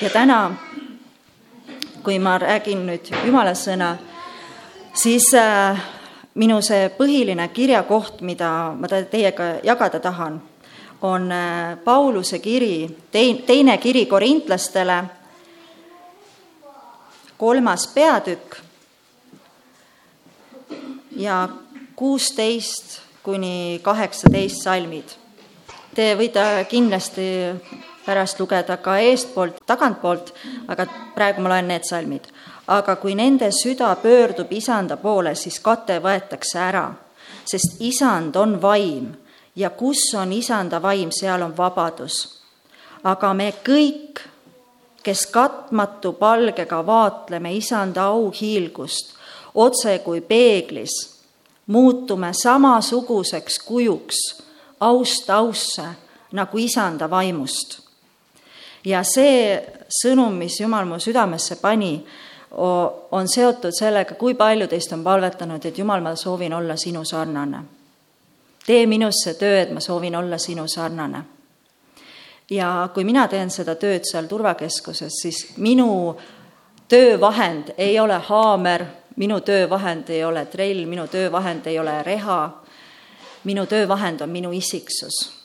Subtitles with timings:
[0.00, 0.56] ja täna,
[2.02, 3.90] kui ma räägin nüüd Jumala sõna,
[4.96, 5.80] siis äh,
[6.40, 10.40] minu see põhiline kirjakoht, mida ma teiega jagada tahan,
[11.02, 15.02] on äh, Pauluse kiri, teine kiri korintlastele,
[17.36, 18.56] kolmas peatükk
[21.16, 21.48] ja
[21.96, 25.16] kuusteist kuni kaheksateist salmid.
[25.94, 27.26] Te võite kindlasti
[28.06, 30.32] pärast lugeda ka eestpoolt, tagantpoolt,
[30.68, 32.26] aga praegu ma loen need salmid.
[32.68, 36.92] aga kui nende süda pöördub isanda poole, siis kate võetakse ära,
[37.44, 39.14] sest isand on vaim
[39.56, 42.42] ja kus on isanda vaim, seal on vabadus.
[43.04, 44.20] aga me kõik,
[45.02, 49.20] kes katmatu palgega vaatleme isanda auhiilgust
[49.54, 51.20] otse kui peeglis,
[51.66, 54.16] muutume samasuguseks kujuks
[54.80, 55.84] aust ausse
[56.32, 57.89] nagu isanda vaimust.
[58.84, 59.58] Ja see
[60.02, 62.04] sõnum, mis Jumal mu südamesse pani,
[62.50, 67.62] on seotud sellega, kui palju teist on palvetanud, et Jumal, ma soovin olla sinu sarnane
[68.66, 71.22] tee minus see töö, et ma soovin olla sinu sarnane.
[72.50, 76.16] ja kui mina teen seda tööd seal turvakeskuses, siis minu
[76.88, 78.84] töövahend ei ole haamer,
[79.16, 82.40] minu töövahend ei ole trell, minu töövahend ei ole reha,
[83.44, 85.39] minu töövahend on minu isiksus.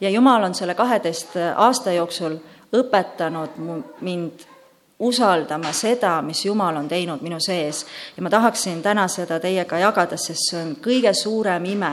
[0.00, 2.36] Ja Jumal on selle kaheteist aasta jooksul
[2.72, 3.58] õpetanud
[4.00, 4.46] mind
[5.00, 7.86] usaldama seda, mis Jumal on teinud minu sees.
[8.16, 11.92] ja ma tahaksin täna seda teiega jagada, sest see on kõige suurem ime,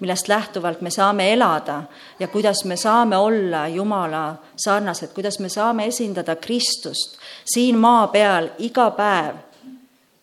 [0.00, 1.82] millest lähtuvalt me saame elada
[2.18, 8.50] ja kuidas me saame olla Jumala sarnased, kuidas me saame esindada Kristust siin maa peal
[8.58, 9.36] iga päev,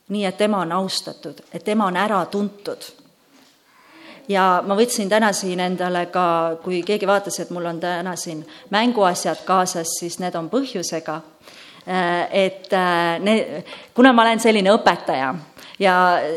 [0.10, 3.01] nii et tema on austatud, et tema on ära tuntud
[4.30, 8.46] ja ma võtsin täna siin endale ka, kui keegi vaatas, et mul on täna siin
[8.70, 11.22] mänguasjad kaasas, siis need on põhjusega
[11.88, 13.64] Äh, et äh, ne,
[13.94, 15.32] kuna ma olen selline õpetaja
[15.82, 15.94] ja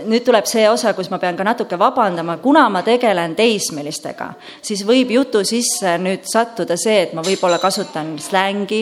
[0.08, 4.30] nüüd tuleb see osa, kus ma pean ka natuke vabandama, kuna ma tegelen teismelistega,
[4.64, 8.80] siis võib jutu sisse nüüd sattuda see, et ma võib-olla kasutan slängi,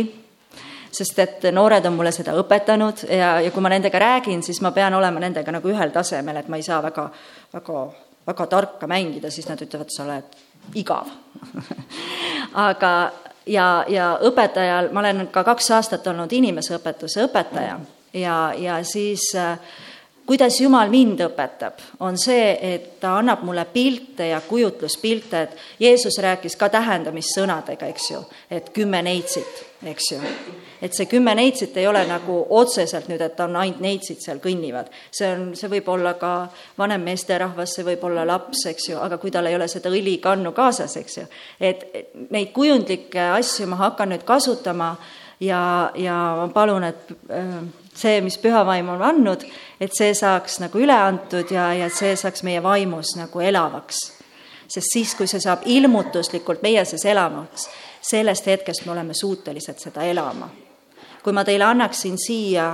[0.95, 4.71] sest et noored on mulle seda õpetanud ja, ja kui ma nendega räägin, siis ma
[4.71, 7.09] pean olema nendega nagu ühel tasemel, et ma ei saa väga,
[7.59, 7.83] väga,
[8.27, 10.37] väga tarka mängida, siis nad ütlevad, sa oled
[10.79, 11.11] igav
[12.69, 12.93] aga
[13.47, 17.81] ja, ja õpetajal, ma olen ka kaks aastat olnud inimeseõpetuse õpetaja
[18.15, 19.59] ja, ja siis äh,
[20.27, 26.19] kuidas Jumal mind õpetab, on see, et ta annab mulle pilte ja kujutluspilte, et Jeesus
[26.23, 30.21] rääkis ka tähendamissõnadega, eks ju, et kümme neitsit, eks ju.
[30.83, 34.91] Et see kümme neitsit ei ole nagu otseselt nüüd, et on ainult neitsid seal kõnnivad.
[35.11, 36.33] see on, see võib olla ka
[36.79, 40.53] vanem meesterahvas, see võib olla laps, eks ju, aga kui tal ei ole seda õlikannu
[40.53, 41.27] kaasas, eks ju.
[41.61, 41.87] et
[42.31, 44.97] neid kujundlikke asju ma hakkan nüüd kasutama
[45.41, 47.55] ja, ja ma palun, et äh,
[47.95, 49.45] see, mis püha vaim on andnud,
[49.81, 54.03] et see saaks nagu üle antud ja, ja see saaks meie vaimus nagu elavaks.
[54.73, 57.69] sest siis, kui see saab ilmutuslikult meie sees elavaks,
[58.03, 60.49] sellest hetkest me oleme suutelised seda elama.
[61.23, 62.73] Kui ma teile annaksin siia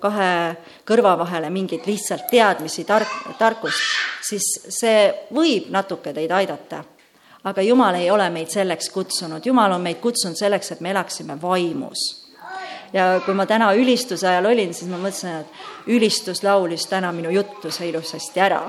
[0.00, 3.08] kahe kõrva vahele mingeid lihtsalt teadmisi, tark,
[3.38, 3.80] tarkust,
[4.28, 6.84] siis see võib natuke teid aidata.
[7.44, 11.40] aga Jumal ei ole meid selleks kutsunud, Jumal on meid kutsunud selleks, et me elaksime
[11.42, 12.24] vaimus
[12.94, 17.32] ja kui ma täna ülistuse ajal olin, siis ma mõtlesin, et ülistus laulis täna minu
[17.34, 18.62] juttuse ilusasti ära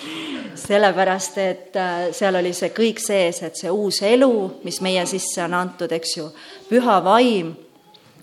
[0.66, 4.32] sellepärast, et äh, seal oli see kõik sees, et see uus elu,
[4.64, 6.28] mis meie sisse on antud, eks ju,
[6.70, 7.54] püha vaim.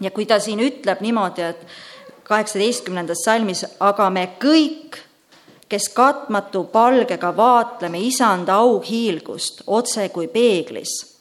[0.01, 1.67] Ja kui ta siin ütleb niimoodi, et
[2.23, 4.99] kaheksateistkümnendas salmis, aga me kõik,
[5.69, 11.15] kes katmatu palgega vaatleme isanda auhiilgust otse kui peeglis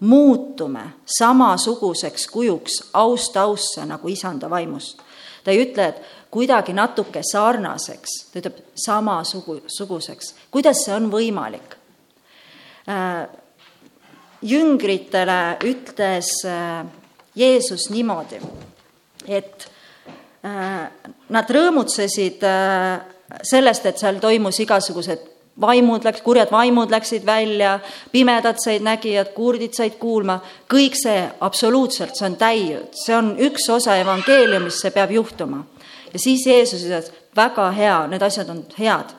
[0.00, 0.82] muutume
[1.18, 5.02] samasuguseks kujuks aust ausse nagu isanda vaimust.
[5.44, 10.34] ta ei ütle, et kuidagi natuke sarnaseks, ta ütleb samasuguseks.
[10.50, 11.76] kuidas see on võimalik?
[12.88, 13.28] Äh,
[14.42, 16.84] jüngritele ütles äh,
[17.36, 18.40] Jeesus niimoodi,
[19.28, 19.68] et
[20.44, 20.86] äh,
[21.28, 22.44] nad rõõmutsesid
[23.42, 27.78] sellest, et seal toimus igasugused vaimud läks, kurjad vaimud läksid välja,
[28.12, 30.38] pimedad said nägijad, kurdid said kuulma,
[30.68, 35.64] kõik see absoluutselt, see on täiud, see on üks osa evangeeliumist, see peab juhtuma.
[36.12, 39.14] ja siis Jeesus ütles, väga hea, need asjad on head,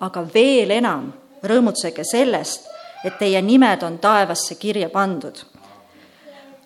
[0.00, 1.12] aga veel enam
[1.42, 2.66] rõõmutsege sellest,
[3.04, 5.44] et teie nimed on taevasse kirja pandud.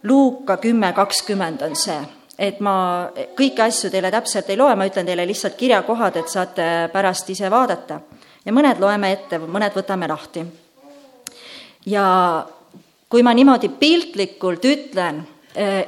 [0.02, 1.98] Luuka kümme kakskümmend on see,
[2.38, 3.08] et ma
[3.38, 7.50] kõiki asju teile täpselt ei loe, ma ütlen teile lihtsalt kirjakohad, et saate pärast ise
[7.50, 8.00] vaadata
[8.44, 10.44] ja mõned loeme ette, mõned võtame lahti.
[11.86, 12.46] ja
[13.08, 15.22] kui ma niimoodi piltlikult ütlen,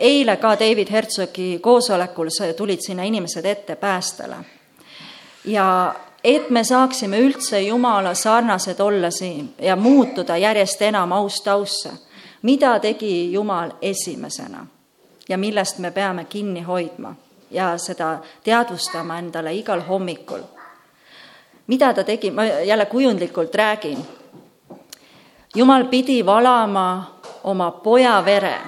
[0.00, 4.36] eile ka David Herzogi koosolekul tulid sinna inimesed ette päästele.
[5.44, 5.94] ja
[6.24, 11.90] et me saaksime üldse Jumala sarnased olla siin ja muutuda järjest enam aust ausse,
[12.44, 14.66] mida tegi Jumal esimesena
[15.28, 17.14] ja millest me peame kinni hoidma
[17.50, 20.40] ja seda teadvustama endale igal hommikul.
[21.66, 23.98] mida ta tegi, ma jälle kujundlikult räägin.
[25.54, 28.60] Jumal pidi valama oma poja vere,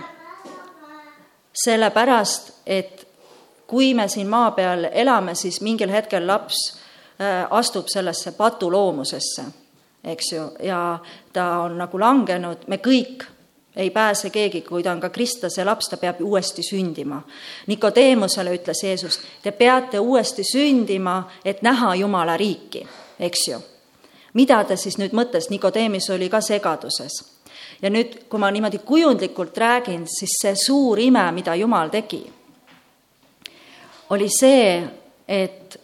[1.65, 3.09] sellepärast et
[3.67, 6.81] kui me siin maa peal elame, siis mingil hetkel laps
[7.21, 9.45] äh, astub sellesse patuloomusesse,
[10.05, 10.99] eks ju, ja
[11.33, 13.36] ta on nagu langenud, me kõik
[13.77, 17.23] ei pääse keegi, kui ta on ka kristlase laps, ta peab uuesti sündima.
[17.67, 22.87] Nikodeemusele ütles Jeesus, te peate uuesti sündima, et näha Jumala riiki,
[23.21, 23.61] eks ju.
[24.35, 27.25] mida ta siis nüüd mõtles, Nikodeemis oli ka segaduses.
[27.83, 32.33] ja nüüd, kui ma niimoodi kujundlikult räägin, siis see suur ime, mida Jumal tegi,
[34.11, 34.89] oli see,
[35.29, 35.81] et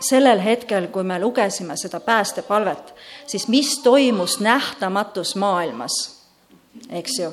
[0.00, 2.94] sellel hetkel, kui me lugesime seda päästepalvet,
[3.26, 6.17] siis mis toimus nähtamatus maailmas
[6.90, 7.32] eks ju.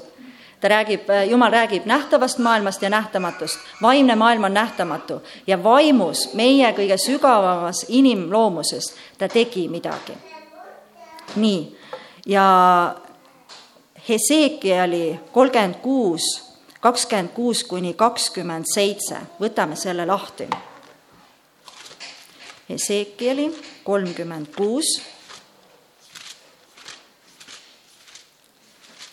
[0.61, 3.59] ta räägib, Jumal räägib nähtavast maailmast ja nähtamatust.
[3.81, 10.13] vaimne maailm on nähtamatu ja vaimus, meie kõige sügavamas inimloomuses, ta tegi midagi.
[11.35, 11.77] nii,
[12.25, 12.95] ja
[14.09, 16.21] Hesekieli kolmkümmend kuus,
[16.79, 20.45] kakskümmend kuus kuni kakskümmend seitse, võtame selle lahti.
[22.69, 23.49] Hesekieli
[23.83, 25.01] kolmkümmend kuus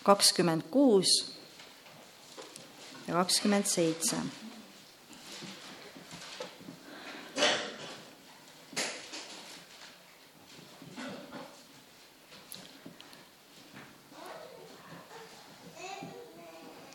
[0.03, 1.33] kakskümmend kuus
[3.09, 4.17] ja kakskümmend seitse.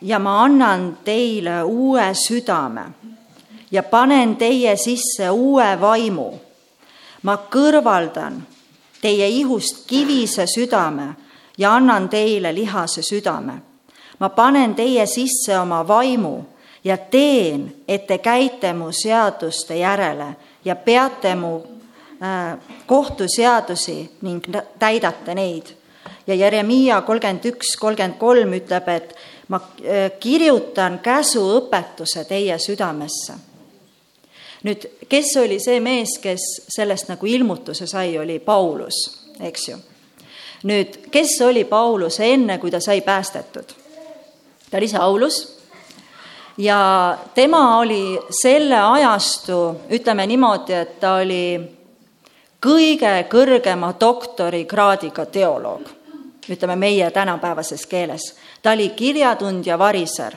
[0.02, 2.84] ja ma annan teile uue südame
[3.70, 6.32] ja panen teie sisse uue vaimu.
[7.22, 8.42] ma kõrvaldan
[9.00, 11.14] teie ihust kivise südame
[11.58, 13.52] ja annan teile lihase südame.
[14.18, 16.42] ma panen teie sisse oma vaimu
[16.84, 21.56] ja teen, et te käite mu seaduste järele ja peate mu
[22.22, 24.44] äh, kohtuseadusi ning
[24.78, 25.66] täidate neid.
[26.26, 29.14] ja Jeremiia kolmkümmend üks, kolmkümmend kolm ütleb, et
[29.48, 33.34] ma äh, kirjutan käsuõpetuse teie südamesse.
[34.62, 38.94] nüüd, kes oli see mees, kes sellest nagu ilmutuse sai, oli Paulus,
[39.40, 39.78] eks ju
[40.62, 43.74] nüüd, kes oli Paulus enne, kui ta sai päästetud?
[44.70, 45.58] ta oli Saulus
[46.58, 51.60] ja tema oli selle ajastu, ütleme niimoodi, et ta oli
[52.60, 55.88] kõige kõrgema doktorikraadiga teoloog,
[56.50, 58.34] ütleme meie tänapäevases keeles.
[58.62, 60.36] ta oli kirjatundja variser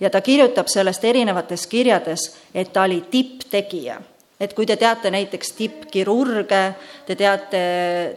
[0.00, 4.00] ja ta kirjutab sellest erinevates kirjades, et ta oli tipptegija
[4.40, 6.62] et kui te teate näiteks tippkirurge,
[7.06, 7.62] te teate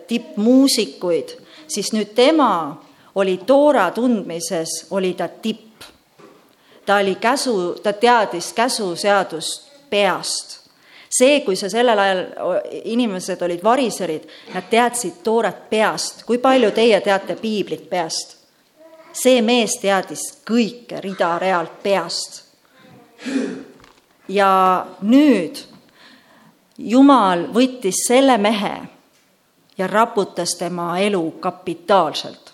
[0.08, 1.34] tippmuusikuid,
[1.74, 2.82] siis nüüd tema
[3.16, 5.68] oli toora tundmises, oli ta tipp.
[6.86, 10.62] ta oli käsu, ta teadis käsuseadust peast.
[11.18, 12.26] see, kui sa sellel ajal,
[12.84, 14.24] inimesed olid variserid,
[14.54, 16.24] nad teadsid tooret peast.
[16.24, 18.38] kui palju teie teate piiblit peast?
[19.14, 22.44] see mees teadis kõike rida-realt peast.
[24.28, 25.68] ja nüüd
[26.82, 28.72] Jumal võttis selle mehe
[29.82, 32.54] ja raputas tema elu kapitaalselt.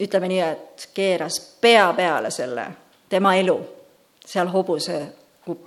[0.00, 2.66] ütleme nii, et keeras pea peale selle,
[3.08, 3.54] tema elu
[4.26, 5.06] seal hobuse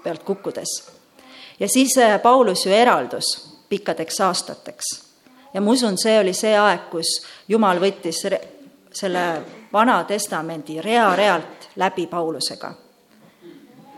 [0.03, 0.91] pealt kukkudes.
[1.59, 4.85] ja siis äh, Paulus ju eraldus pikkadeks aastateks.
[5.53, 8.21] ja ma usun, see oli see aeg, kus Jumal võttis
[8.93, 9.25] selle
[9.73, 12.73] Vana Testamendi rea-realt läbi Paulusega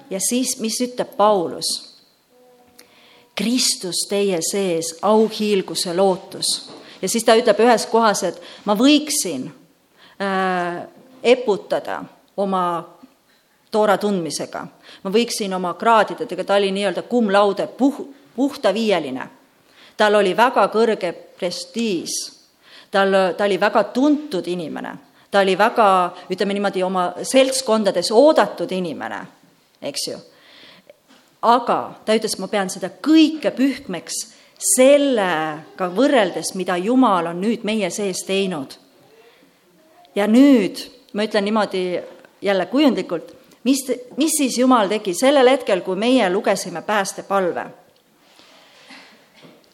[0.10, 1.87] ja siis, mis ütleb Paulus?
[3.38, 6.70] Kristus teie sees, auhiilguse lootus.
[7.02, 9.46] ja siis ta ütleb ühes kohas, et ma võiksin
[10.22, 10.84] äh,
[11.24, 12.02] eputada
[12.38, 12.64] oma
[13.72, 14.64] toora tundmisega,
[15.04, 19.30] ma võiksin oma kraadidega, ta oli nii-öelda cum laude, puh-, puhta viieline.
[19.98, 22.12] tal oli väga kõrge prestiiž,
[22.92, 24.98] tal, ta oli väga tuntud inimene,
[25.32, 25.90] ta oli väga,
[26.30, 29.26] ütleme niimoodi, oma seltskondades oodatud inimene
[29.82, 30.18] eks ju.
[31.42, 34.26] Aga ta ütles, ma pean seda kõike pühkmeks
[34.76, 38.78] sellega võrreldes, mida Jumal on nüüd meie sees teinud.
[40.16, 40.80] ja nüüd
[41.14, 42.00] ma ütlen niimoodi
[42.42, 43.84] jälle kujundlikult, mis,
[44.18, 47.66] mis siis Jumal tegi sellel hetkel, kui meie lugesime päästepalve?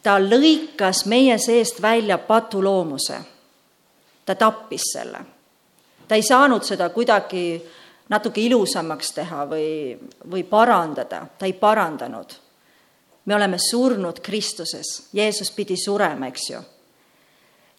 [0.04, 3.18] ta lõikas meie seest välja patuloomuse.
[4.26, 5.18] ta tappis selle.
[6.08, 7.62] ta ei saanud seda kuidagi
[8.08, 9.68] natuke ilusamaks teha või,
[10.30, 12.40] või parandada, ta ei parandanud.
[13.24, 16.60] me oleme surnud Kristuses, Jeesus pidi surema, eks ju.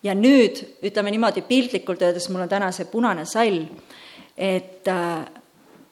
[0.03, 3.65] ja nüüd, ütleme niimoodi piltlikult öeldes, mul on täna see punane sall,
[4.38, 5.25] et äh,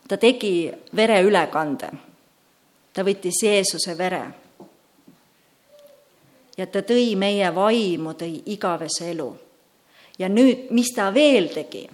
[0.08, 1.92] ta tegi vereülekande.
[2.94, 4.24] ta võttis Jeesuse vere.
[6.58, 9.38] ja ta tõi meie vaimu, tõi igavese elu.
[10.20, 11.90] ja nüüd, mis ta veel tegi?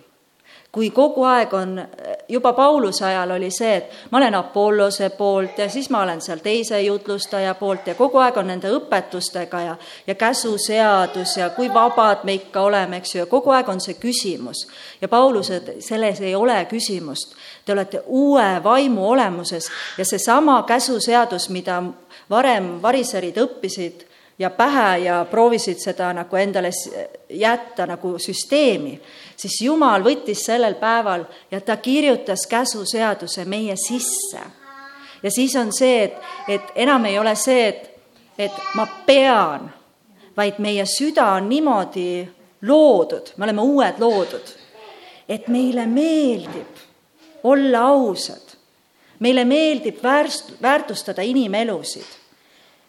[0.72, 1.88] Kui kogu aeg on,
[2.30, 6.44] juba Pauluse ajal oli see, et ma olen Apollose poolt ja siis ma olen seal
[6.46, 9.76] teise jutlustaja poolt ja kogu aeg on nende õpetustega ja,
[10.08, 13.98] ja käsuseadus ja kui vabad me ikka oleme, eks ju, ja kogu aeg on see
[13.98, 14.68] küsimus.
[15.02, 17.34] ja Paulus, et selles ei ole küsimust.
[17.66, 21.82] Te olete uue vaimu olemuses ja seesama käsuseadus, mida
[22.30, 24.09] varem variserid õppisid
[24.40, 26.72] ja pähe ja proovisid seda nagu endale
[27.30, 29.00] jätta nagu süsteemi,
[29.36, 34.40] siis Jumal võttis sellel päeval ja ta kirjutas käsuseaduse meie sisse.
[35.24, 36.14] ja siis on see, et,
[36.48, 37.90] et enam ei ole see, et,
[38.38, 39.72] et ma pean,
[40.38, 42.30] vaid meie süda on niimoodi
[42.62, 44.54] loodud, me oleme uued loodud,
[45.30, 46.80] et meile meeldib
[47.44, 48.56] olla ausad.
[49.20, 52.19] meile meeldib väärst-, väärtustada inimelusid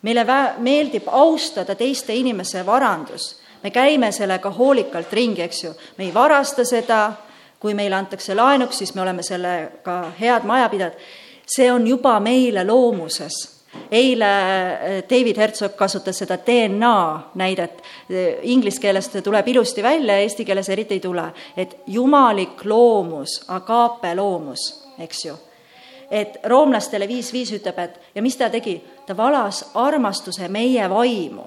[0.03, 6.05] meile vä-, meeldib austada teiste inimese varandus, me käime sellega hoolikalt ringi, eks ju, me
[6.05, 7.13] ei varasta seda,
[7.61, 10.97] kui meile antakse laenuks, siis me oleme sellega head majapidajad,
[11.47, 13.61] see on juba meile loomuses.
[13.91, 16.95] Eile eh, David Herzog kasutas seda DNA
[17.39, 17.83] näidet,
[18.43, 24.15] inglise keeles see tuleb ilusti välja, eesti keeles eriti ei tule, et jumalik loomus, agape
[24.19, 24.67] loomus,
[24.99, 25.37] eks ju
[26.11, 31.47] et roomlastele viis viis ütleb, et ja mis ta tegi, ta valas armastuse meie vaimu.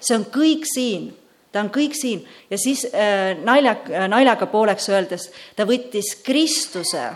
[0.00, 1.10] see on kõik siin,
[1.52, 2.22] ta on kõik siin.
[2.50, 3.76] Ja siis äh, nalja,
[4.08, 7.10] naljaga pooleks öeldes ta võttis Kristuse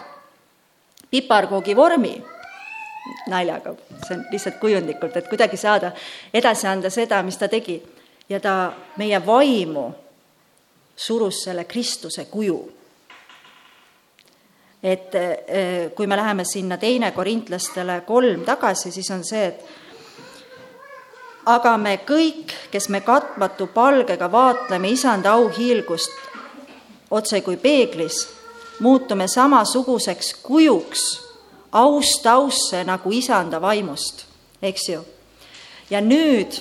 [1.11, 2.17] piparkoogi vormi.
[3.29, 3.75] Naljaga,
[4.07, 5.93] see on lihtsalt kujundlikult, et kuidagi saada
[6.35, 7.81] edasi anda seda, mis ta tegi.
[8.29, 9.89] Ja ta meie vaimu
[10.97, 12.80] surus selle Kristuse kuju
[14.83, 19.65] et eh, kui me läheme sinna teine korintlastele kolm tagasi, siis on see, et
[21.47, 26.11] aga me kõik, kes me katmatu palgega vaatleme isanda auhiilgust
[27.11, 28.29] otse kui peeglis,
[28.81, 31.05] muutume samasuguseks kujuks,
[31.73, 34.27] aust ausse nagu isanda vaimust,
[34.63, 35.05] eks ju.
[35.91, 36.61] ja nüüd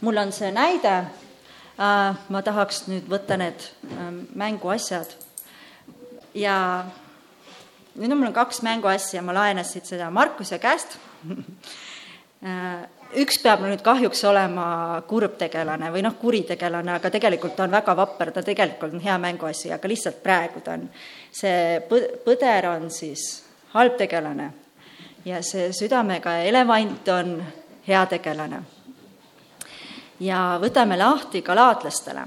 [0.00, 5.10] mul on see näide äh,, ma tahaks nüüd võtta need äh, mänguasjad
[6.34, 6.84] ja
[7.98, 10.98] nüüd on mul kaks mänguasja, ma laenasin seda Markuse käest
[13.18, 17.94] üks peab nüüd kahjuks olema kurb tegelane või noh, kuritegelane, aga tegelikult ta on väga
[17.96, 20.88] vapper, ta tegelikult on hea mänguasi, aga lihtsalt praegu ta on.
[21.32, 23.42] see põ-, põder on siis
[23.74, 24.50] halb tegelane
[25.24, 27.38] ja see südamega elevant on
[27.88, 28.62] hea tegelane.
[30.20, 32.26] ja võtame lahti galaatlastele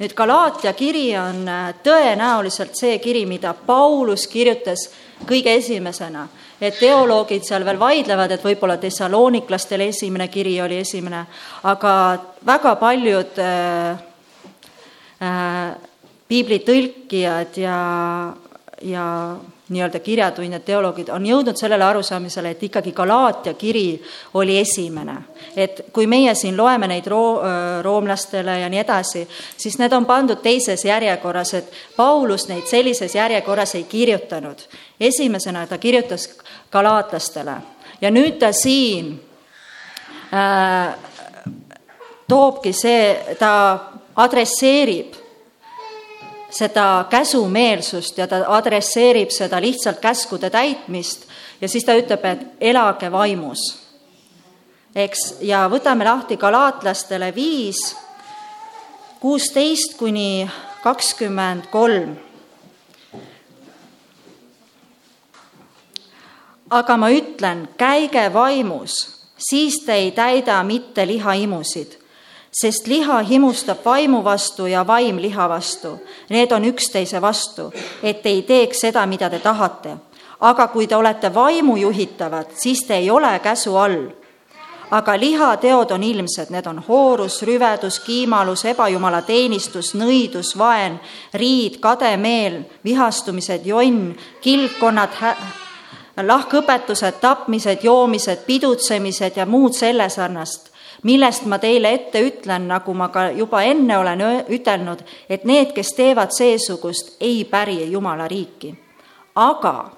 [0.00, 1.44] nüüd Galaatia kiri on
[1.84, 4.88] tõenäoliselt see kiri, mida Paulus kirjutas
[5.26, 6.28] kõige esimesena.
[6.62, 11.24] et teoloogid seal veel vaidlevad, et võib-olla Thessaloniklastel esimene kiri oli esimene,
[11.66, 11.94] aga
[12.46, 13.98] väga paljud äh,
[15.18, 15.74] äh,
[16.28, 17.78] piiblitõlkijad ja,
[18.82, 19.36] ja
[19.72, 24.02] nii-öelda kirjatundjad, teoloogid on jõudnud sellele arusaamisele, et ikkagi Galaatia kiri
[24.34, 25.14] oli esimene.
[25.56, 27.40] et kui meie siin loeme neid roo-,
[27.82, 33.74] roomlastele ja nii edasi, siis need on pandud teises järjekorras, et Paulus neid sellises järjekorras
[33.74, 34.58] ei kirjutanud.
[35.00, 36.28] esimesena ta kirjutas
[36.72, 37.56] galaatlastele
[38.00, 39.20] ja nüüd ta siin
[40.34, 40.94] äh,
[42.28, 43.52] toobki see, ta
[44.16, 45.21] adresseerib
[46.52, 51.24] seda käsumeelsust ja ta adresseerib seda lihtsalt käskude täitmist
[51.60, 53.62] ja siis ta ütleb, et elage vaimus.
[54.94, 57.96] eks, ja võtame lahti galaatlastele viis,
[59.20, 60.50] kuusteist kuni
[60.82, 62.16] kakskümmend kolm.
[66.70, 68.92] aga ma ütlen, käige vaimus,
[69.38, 72.01] siis te ei täida mitte lihaimusid
[72.52, 75.98] sest liha himustab vaimu vastu ja vaim liha vastu.
[76.30, 79.96] Need on üksteise vastu, et ei teeks seda, mida te tahate.
[80.42, 84.10] aga kui te olete vaimu juhitavad, siis te ei ole käsu all.
[84.90, 91.00] aga lihateod on ilmsed, need on hoorus, rüvedus, kiimalus, ebajumala teenistus, nõidus, vaen,
[91.34, 95.08] riid, kademeel, vihastumised, jonn, kilpkonnad,
[96.16, 100.71] lahkõpetused, tapmised, joomised, pidutsemised ja muud selle sarnast
[101.02, 105.94] millest ma teile ette ütlen, nagu ma ka juba enne olen ütelnud, et need, kes
[105.98, 108.74] teevad seesugust, ei päri Jumala riiki.
[109.34, 109.90] aga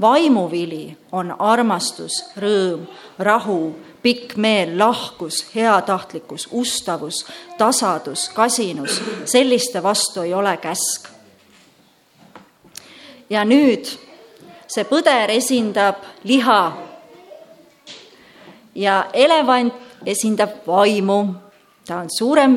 [0.00, 2.86] vaimuvili on armastus, rõõm,
[3.18, 7.24] rahu, pikk meel, lahkus, heatahtlikkus, ustavus,
[7.58, 11.08] tasadus, kasinus, selliste vastu ei ole käsk.
[13.30, 13.88] ja nüüd
[14.68, 16.72] see põder esindab liha
[18.74, 19.74] ja elevant
[20.06, 21.34] esindab vaimu,
[21.86, 22.56] ta on suurem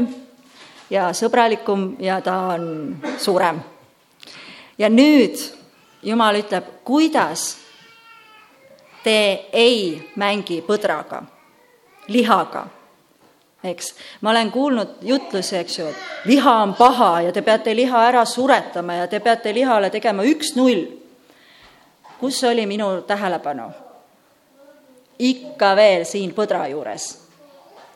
[0.90, 3.60] ja sõbralikum ja ta on suurem.
[4.78, 5.56] ja nüüd
[6.06, 7.56] Jumal ütleb, kuidas
[9.04, 11.24] te ei mängi põdraga,
[12.14, 12.62] lihaga,
[13.64, 13.94] eks.
[14.22, 18.22] ma olen kuulnud jutlusi, eks ju, et liha on paha ja te peate liha ära
[18.26, 20.86] suretama ja te peate lihale tegema üks-null.
[22.20, 23.72] kus oli minu tähelepanu?
[25.20, 27.25] ikka veel siin põdra juures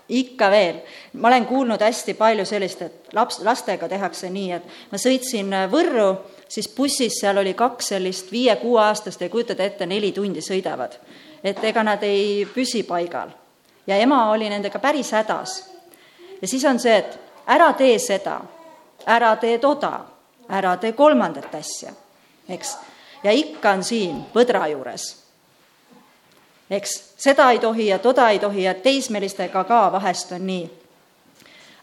[0.09, 0.75] ikka veel.
[1.13, 6.09] ma olen kuulnud hästi palju sellist, et laps, lastega tehakse nii, et ma sõitsin Võrru,
[6.47, 10.97] siis bussis seal oli kaks sellist viie-kuueaastast ja kujutate ette, neli tundi sõidavad.
[11.43, 13.29] et ega nad ei püsi paigal.
[13.87, 15.63] ja ema oli nendega päris hädas.
[16.41, 18.41] ja siis on see, et ära tee seda,
[19.05, 20.05] ära tee toda,
[20.49, 21.93] ära tee kolmandat asja,
[22.49, 22.77] eks.
[23.23, 25.28] ja ikka on siin põdra juures
[26.69, 30.69] eks, seda ei tohi ja toda ei tohi ja teismelistega ka vahest on nii.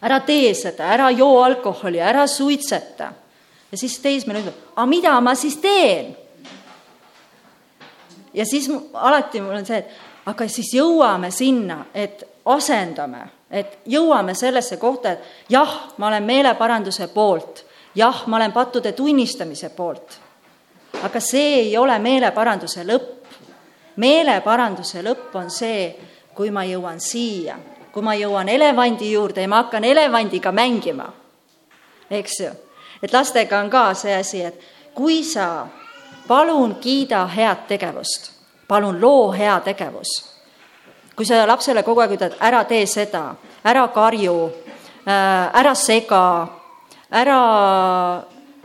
[0.01, 3.11] ära tee seda, ära joo alkoholi, ära suitseta.
[3.71, 6.15] ja siis teismeline ütleb, aga mida ma siis teen?
[8.33, 14.35] ja siis alati mul on see, et aga siis jõuame sinna, et asendame, et jõuame
[14.35, 17.63] sellesse kohta, et jah, ma olen meeleparanduse poolt,
[17.95, 20.19] jah, ma olen pattude tunnistamise poolt.
[21.03, 23.16] aga see ei ole meeleparanduse lõpp
[23.97, 25.89] meeleparanduse lõpp on see,
[26.37, 27.57] kui ma jõuan siia,
[27.91, 31.07] kui ma jõuan elevandi juurde ja ma hakkan elevandiga mängima,
[32.09, 32.51] eks ju.
[33.01, 34.61] et lastega on ka see asi, et
[34.93, 35.67] kui sa
[36.27, 38.31] palun kiida head tegevust,
[38.67, 40.33] palun loo hea tegevus.
[41.15, 44.51] kui sa lapsele kogu aeg ütled, ära tee seda, ära karju,
[45.07, 46.47] äh, ära sega,
[47.09, 47.41] ära,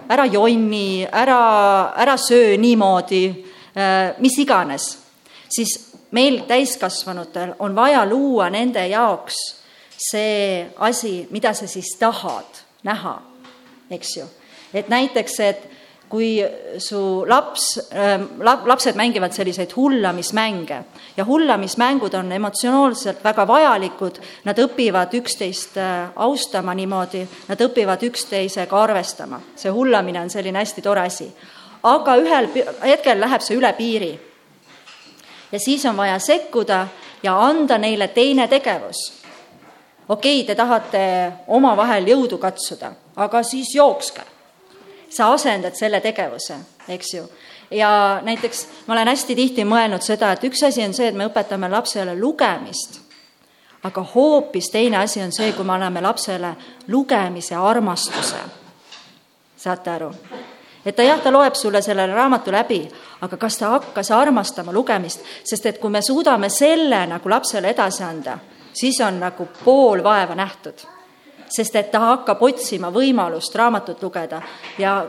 [0.09, 3.25] ära jonni, ära, ära söö niimoodi,
[3.73, 5.02] äh, mis iganes
[5.57, 9.37] siis meil täiskasvanutel on vaja luua nende jaoks
[10.11, 13.21] see asi, mida sa siis tahad näha,
[13.91, 14.27] eks ju.
[14.75, 15.69] et näiteks, et
[16.12, 16.43] kui
[16.79, 18.27] su laps, ähm,
[18.69, 20.83] lapsed mängivad selliseid hullamismänge
[21.17, 28.83] ja hullamismängud on emotsionaalselt väga vajalikud, nad õpivad üksteist äh, austama niimoodi, nad õpivad üksteisega
[28.83, 29.41] arvestama.
[29.57, 31.31] see hullamine on selline hästi tore asi.
[31.83, 32.49] aga ühel
[32.83, 34.12] hetkel läheb see üle piiri
[35.53, 36.87] ja siis on vaja sekkuda
[37.23, 39.23] ja anda neile teine tegevus.
[40.09, 44.23] okei okay,, te tahate omavahel jõudu katsuda, aga siis jookske.
[45.11, 46.55] sa asendad selle tegevuse,
[46.88, 47.29] eks ju.
[47.71, 51.27] ja näiteks ma olen hästi tihti mõelnud seda, et üks asi on see, et me
[51.27, 53.01] õpetame lapsele lugemist,
[53.83, 56.57] aga hoopis teine asi on see, kui me anname lapsele
[56.88, 58.41] lugemise armastuse.
[59.57, 60.15] saate aru?
[60.85, 62.81] Et ta jah, ta loeb sulle selle raamatu läbi,
[63.23, 68.03] aga kas ta hakkas armastama lugemist, sest et kui me suudame selle nagu lapsele edasi
[68.03, 68.38] anda,
[68.73, 70.88] siis on nagu pool vaeva nähtud.
[71.53, 74.38] sest et ta hakkab otsima võimalust raamatut lugeda.
[74.79, 75.05] Ja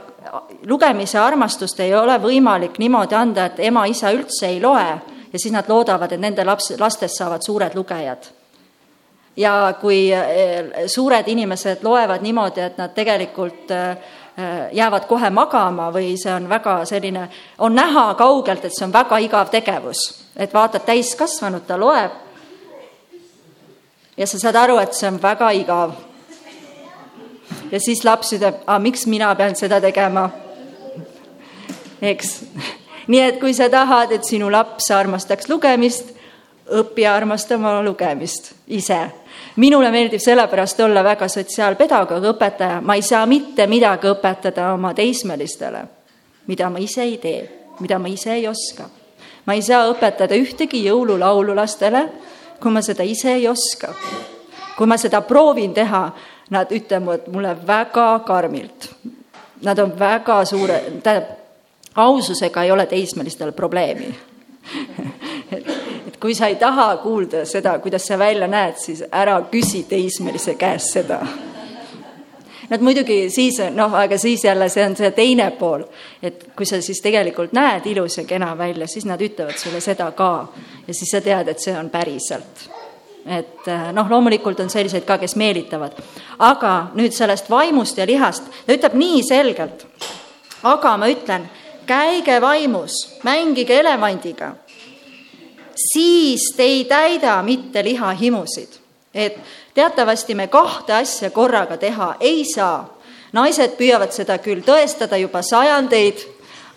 [0.67, 4.97] lugemise armastust ei ole võimalik niimoodi anda, et ema, isa üldse ei loe.
[5.33, 8.27] Ja siis nad loodavad, et nende laps, lastest saavad suured lugejad.
[9.37, 14.22] Ja kui eh, suured inimesed loevad niimoodi, et nad tegelikult Äh,
[14.71, 17.27] jäävad kohe magama või see on väga selline,
[17.59, 20.23] on näha kaugelt, et see on väga igav tegevus.
[20.35, 22.11] et vaatad täiskasvanut, ta loeb
[24.17, 25.93] ja sa saad aru, et see on väga igav.
[27.71, 30.29] ja siis laps ütleb, aga miks mina pean seda tegema?
[32.01, 32.43] eks.
[33.07, 36.13] nii et kui sa tahad, et sinu laps armastaks lugemist,
[36.73, 39.11] õpi armastama lugemist ise
[39.55, 45.83] minule meeldib sellepärast olla väga sotsiaalpedagoog, õpetaja, ma ei saa mitte midagi õpetada oma teismelistele,
[46.47, 47.41] mida ma ise ei tee,
[47.79, 48.89] mida ma ise ei oska.
[49.45, 52.05] ma ei saa õpetada ühtegi jõululaulu lastele,
[52.59, 53.93] kui ma seda ise ei oska.
[54.77, 56.11] kui ma seda proovin teha,
[56.49, 58.89] nad ütlevad mulle väga karmilt.
[59.63, 61.37] Nad on väga suure, tähendab,
[61.95, 64.15] aususega ei ole teismelistel probleemi
[66.23, 70.95] kui sa ei taha kuulda seda, kuidas sa välja näed, siis ära küsi teismelise käest
[70.95, 71.17] seda.
[72.69, 75.83] Nad muidugi siis, noh, aga siis jälle see on see teine pool,
[76.23, 80.07] et kui sa siis tegelikult näed ilus ja kena välja, siis nad ütlevad sulle seda
[80.15, 80.47] ka
[80.87, 82.69] ja siis sa tead, et see on päriselt.
[83.27, 85.99] et noh, loomulikult on selliseid ka, kes meelitavad.
[86.39, 89.85] aga nüüd sellest vaimust ja lihast, ta ütleb nii selgelt,
[90.63, 91.49] aga ma ütlen,
[91.85, 94.53] käige vaimus, mängige elevandiga,
[95.75, 98.69] siis te ei täida mitte lihahimusid.
[99.13, 99.37] et
[99.73, 102.97] teatavasti me kahte asja korraga teha ei saa.
[103.33, 106.19] naised püüavad seda küll tõestada juba sajandeid,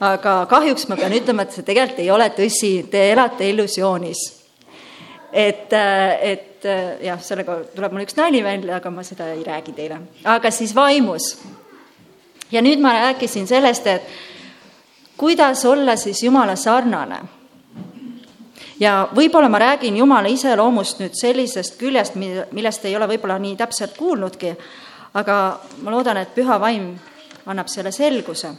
[0.01, 4.23] aga kahjuks ma pean ütlema, et see tegelikult ei ole tõsi, te elate illusioonis.
[5.33, 5.73] et,
[6.21, 6.69] et
[7.03, 10.01] jah, sellega tuleb mul üks nali välja, aga ma seda ei räägi teile.
[10.25, 11.39] aga siis vaimus.
[12.51, 14.03] ja nüüd ma rääkisin sellest, et
[15.17, 17.37] kuidas olla siis Jumala sarnane
[18.81, 23.97] ja võib-olla ma räägin Jumala iseloomust nüüd sellisest küljest, millest ei ole võib-olla nii täpselt
[23.97, 24.55] kuulnudki,
[25.17, 25.37] aga
[25.83, 26.95] ma loodan, et püha vaim
[27.47, 28.55] annab selle selguse.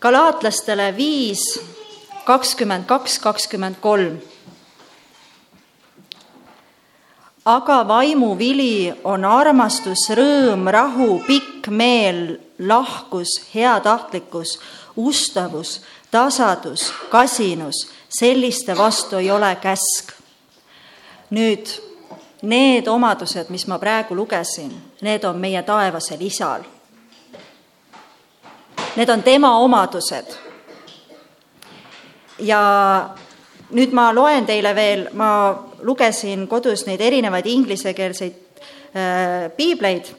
[0.00, 1.42] galaatlastele viis,
[2.24, 4.18] kakskümmend kaks, kakskümmend kolm.
[7.44, 14.58] aga vaimu vili on armastus, rõõm, rahu, pikk meel, lahkus, heatahtlikkus,
[14.96, 15.80] ustavus
[16.14, 20.12] tasadus, kasinus, selliste vastu ei ole käsk.
[21.34, 21.66] nüüd
[22.42, 24.70] need omadused, mis ma praegu lugesin,
[25.02, 26.62] need on meie taevasel isal.
[28.96, 30.36] Need on tema omadused.
[32.38, 32.60] ja
[33.70, 35.30] nüüd ma loen teile veel, ma
[35.82, 38.34] lugesin kodus neid erinevaid inglisekeelseid
[38.94, 40.10] äh, piibleid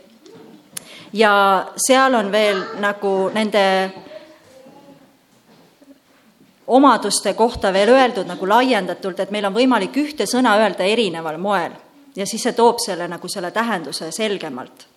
[1.13, 3.63] ja seal on veel nagu nende
[6.67, 11.71] omaduste kohta veel öeldud nagu laiendatult, et meil on võimalik ühte sõna öelda erineval moel
[12.15, 14.87] ja siis see toob selle nagu selle tähenduse selgemalt.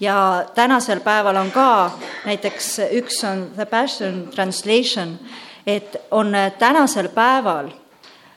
[0.00, 1.90] ja tänasel päeval on ka
[2.24, 5.18] näiteks üks on The Passion Translation,
[5.66, 7.68] et on tänasel päeval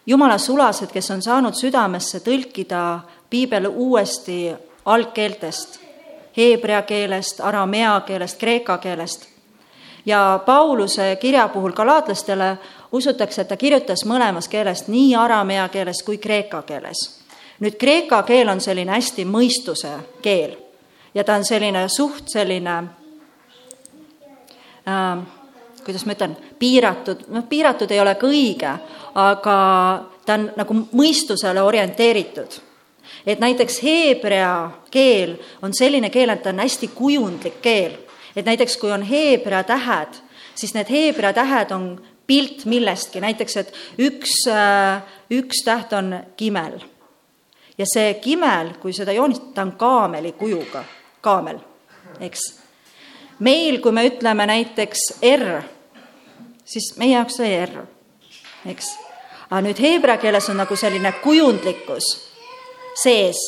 [0.06, 4.54] jumala sulased, kes on saanud südamesse tõlkida piibel uuesti
[4.86, 5.80] algkeeltest,
[6.38, 9.33] heebrea keelest, aramea keelest, kreeka keelest
[10.06, 12.58] ja Pauluse kirja puhul galaatlastele
[12.92, 17.20] usutakse, et ta kirjutas mõlemas keeles, nii aramea keeles kui kreeka keeles.
[17.60, 20.58] nüüd kreeka keel on selline hästi mõistuse keel
[21.14, 22.84] ja ta on selline suht selline
[24.88, 25.24] äh,
[25.84, 28.72] kuidas ma ütlen, piiratud, noh, piiratud ei ole ka õige,
[29.20, 29.58] aga
[30.26, 32.62] ta on nagu mõistusele orienteeritud.
[33.26, 38.03] et näiteks heebrea keel on selline keel, et ta on hästi kujundlik keel
[38.36, 40.18] et näiteks kui on heebrea tähed,
[40.56, 41.88] siis need heebrea tähed on
[42.28, 46.80] pilt millestki, näiteks et üks, äh, üks täht on kimel.
[47.78, 50.84] ja see kimel, kui seda joonistada, on kaameli kujuga,
[51.22, 51.58] kaamel,
[52.20, 52.42] eks.
[53.40, 55.62] meil, kui me ütleme näiteks R,
[56.66, 57.86] siis meie jaoks oli R,
[58.70, 58.94] eks.
[59.50, 62.14] aga nüüd heebrea keeles on nagu selline kujundlikkus
[63.04, 63.42] sees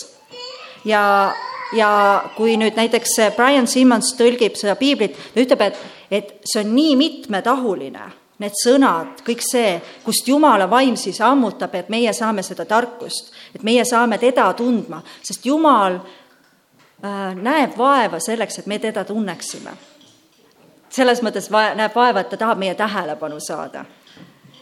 [0.86, 1.34] ja
[1.76, 6.72] ja kui nüüd näiteks Brian Simmons tõlgib seda piiblit, ta ütleb, et, et see on
[6.76, 8.06] nii mitmetahuline,
[8.44, 13.64] need sõnad, kõik see, kust Jumala vaim siis ammutab, et meie saame seda tarkust, et
[13.64, 19.76] meie saame teda tundma, sest Jumal äh, näeb vaeva selleks, et me teda tunneksime.
[20.96, 23.86] selles mõttes va-, näeb vaeva, et ta tahab meie tähelepanu saada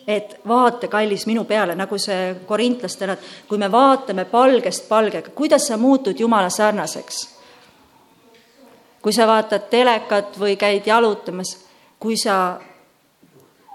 [0.08, 5.68] et vaata, kallis, minu peale, nagu see korintlastele, et kui me vaatame palgest palgega, kuidas
[5.68, 7.30] sa muutud Jumala sarnaseks?
[9.04, 11.58] kui sa vaatad telekat või käid jalutamas,
[12.00, 12.56] kui sa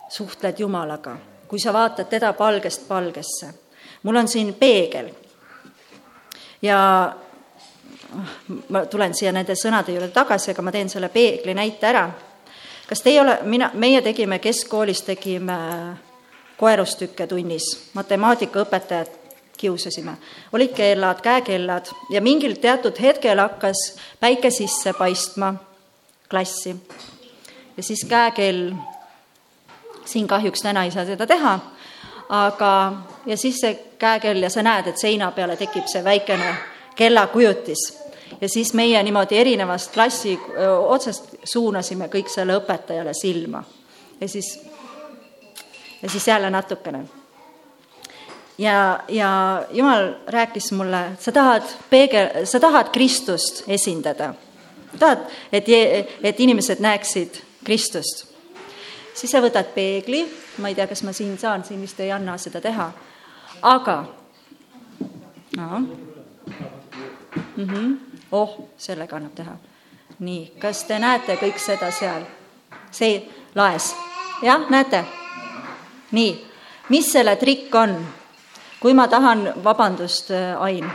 [0.08, 3.52] suhtled Jumalaga, kui sa vaatad teda palgest palgesse.
[4.02, 5.10] mul on siin peegel
[6.62, 7.12] ja
[8.68, 12.10] ma tulen siia nende sõnade juurde tagasi, aga ma teen selle peegli näite ära.
[12.88, 15.58] kas teie ole, mina, meie tegime keskkoolis, tegime
[16.58, 19.18] koerustükke tunnis, matemaatikaõpetajat
[19.58, 20.12] kiusasime.
[20.52, 25.54] olid kellad, käekellad ja mingil teatud hetkel hakkas päike sisse paistma
[26.30, 26.76] klassi.
[27.76, 28.72] ja siis käekell,
[30.04, 31.58] siin kahjuks täna ei saa seda teha,
[32.28, 32.92] aga,
[33.26, 36.54] ja siis see käekell ja sa näed, et seina peale tekib see väikene
[36.94, 37.98] kellakujutis.
[38.40, 40.38] ja siis meie niimoodi erinevast klassi
[40.80, 43.64] otsast suunasime kõik selle õpetajale silma.
[44.20, 44.58] ja siis
[46.02, 47.04] ja siis jälle natukene.
[48.58, 54.34] ja, ja Jumal rääkis mulle, sa tahad peegel, sa tahad Kristust esindada.
[54.98, 55.18] tahad,
[55.52, 55.64] et,
[56.22, 58.26] et inimesed näeksid Kristust.
[59.14, 60.26] siis sa võtad peegli,
[60.58, 62.92] ma ei tea, kas ma siin saan, siin vist ei anna seda teha,
[63.62, 64.04] aga
[65.56, 65.78] no.
[67.56, 67.64] mm.
[67.64, 67.96] -hmm.
[68.32, 69.56] oh, sellega annab teha.
[70.18, 72.22] nii, kas te näete kõik seda seal?
[72.90, 73.96] see laes,
[74.42, 75.04] jah, näete?
[76.12, 76.30] Nii,
[76.88, 77.96] mis selle trikk on?
[78.80, 80.86] kui ma tahan, vabandust, Ain,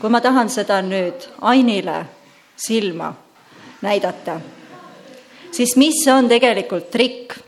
[0.00, 2.04] kui ma tahan seda nüüd Ainile
[2.56, 3.12] silma
[3.82, 4.40] näidata,
[5.52, 7.38] siis mis on tegelikult trikk?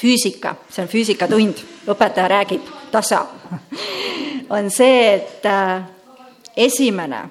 [0.00, 1.58] füüsika, see on füüsikatund,
[1.92, 3.26] õpetaja räägib tasa
[4.56, 5.82] on see, et äh,
[6.56, 7.30] esimene,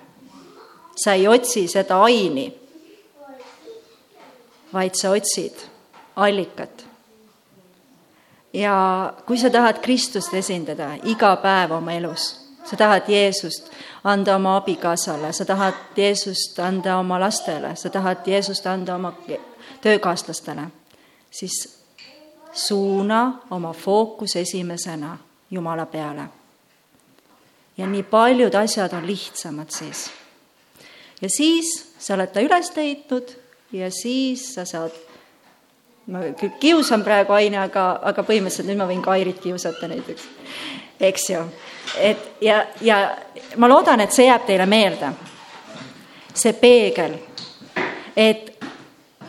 [0.96, 2.48] sa ei otsi seda aini,
[4.74, 5.66] vaid sa otsid
[6.16, 6.79] allikat.
[8.60, 12.34] Ja kui sa tahad Kristust esindada iga päev oma elus,
[12.68, 13.72] sa tahad Jeesust
[14.04, 19.14] anda oma abikaasale, sa tahad Jeesust anda oma lastele, sa tahad Jeesust anda oma
[19.82, 20.68] töökaaslastele,
[21.32, 21.60] siis
[22.52, 25.18] suuna oma fookus esimesena
[25.52, 26.30] Jumala peale.
[27.78, 30.12] ja nii paljud asjad on lihtsamad siis.
[31.22, 33.32] ja siis sa oled ta üles leidnud
[33.72, 34.92] ja siis sa saad,
[36.10, 40.28] ma küll kiusan praegu Aine, aga, aga põhimõtteliselt nüüd ma võin Kairit kiusata näiteks,
[41.10, 41.42] eks ju.
[42.02, 43.00] et ja, ja
[43.62, 45.12] ma loodan, et see jääb teile meelde,
[46.34, 47.18] see peegel,
[48.18, 48.56] et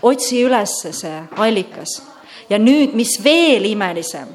[0.02, 2.00] otsi üles see allikas.
[2.50, 4.32] Ja nüüd, mis veel imelisem,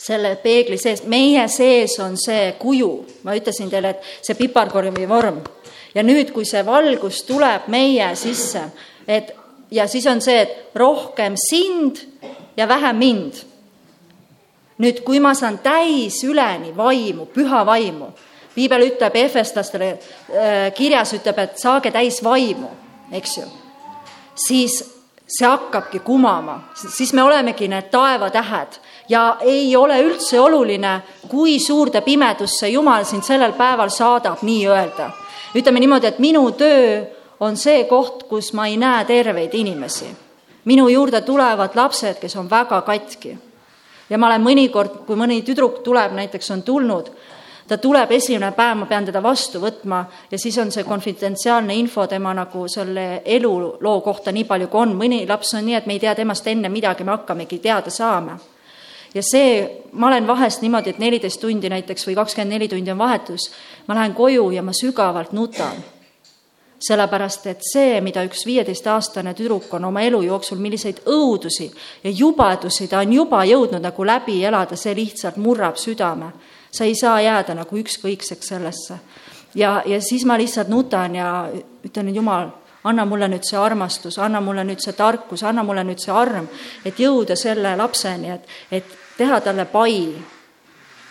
[0.00, 2.92] selle peegli sees, meie sees on see kuju,
[3.26, 5.42] ma ütlesin teile, et see piparkorvi vorm.
[5.92, 8.62] Ja nüüd, kui see valgus tuleb meie sisse,
[9.04, 9.34] et
[9.70, 12.00] ja siis on see, et rohkem sind
[12.56, 13.32] ja vähem mind.
[14.80, 18.06] nüüd, kui ma saan täis üleni vaimu, püha vaimu,
[18.54, 22.70] piibel ütleb efeslastele äh,, kirjas ütleb, et saage täis vaimu,
[23.12, 23.44] eks ju,
[24.46, 24.78] siis
[25.28, 32.00] see hakkabki kumama, siis me olemegi need taevatähed ja ei ole üldse oluline, kui suurde
[32.00, 35.10] pimedusse Jumal sind sellel päeval saadab nii-öelda.
[35.54, 37.04] ütleme niimoodi, et minu töö
[37.40, 40.16] on see koht, kus ma ei näe terveid inimesi.
[40.64, 43.38] minu juurde tulevad lapsed, kes on väga katki.
[44.10, 47.10] ja ma olen mõnikord, kui mõni tüdruk tuleb, näiteks on tulnud
[47.70, 50.00] ta tuleb esimene päev, ma pean teda vastu võtma
[50.30, 54.96] ja siis on see konfidentsiaalne info tema nagu selle eluloo kohta nii palju, kui on,
[54.98, 58.38] mõni laps on nii, et me ei tea temast enne midagi, me hakkamegi teada saama.
[59.14, 62.98] ja see, ma olen vahest niimoodi, et neliteist tundi näiteks või kakskümmend neli tundi on
[62.98, 63.50] vahetus,
[63.86, 65.78] ma lähen koju ja ma sügavalt nutan
[66.80, 71.70] sellepärast et see, mida üks viieteistaastane tüdruk on oma elu jooksul, milliseid õudusi
[72.04, 76.32] ja jubadusi ta on juba jõudnud nagu läbi elada, see lihtsalt murrab südame
[76.70, 78.98] sa ei saa jääda nagu ükskõikseks sellesse.
[79.54, 81.50] ja, ja siis ma lihtsalt nutan ja
[81.84, 82.50] ütlen, et jumal,
[82.84, 86.48] anna mulle nüüd see armastus, anna mulle nüüd see tarkus, anna mulle nüüd see arm,
[86.84, 90.14] et jõuda selle lapseni, et, et teha talle pai,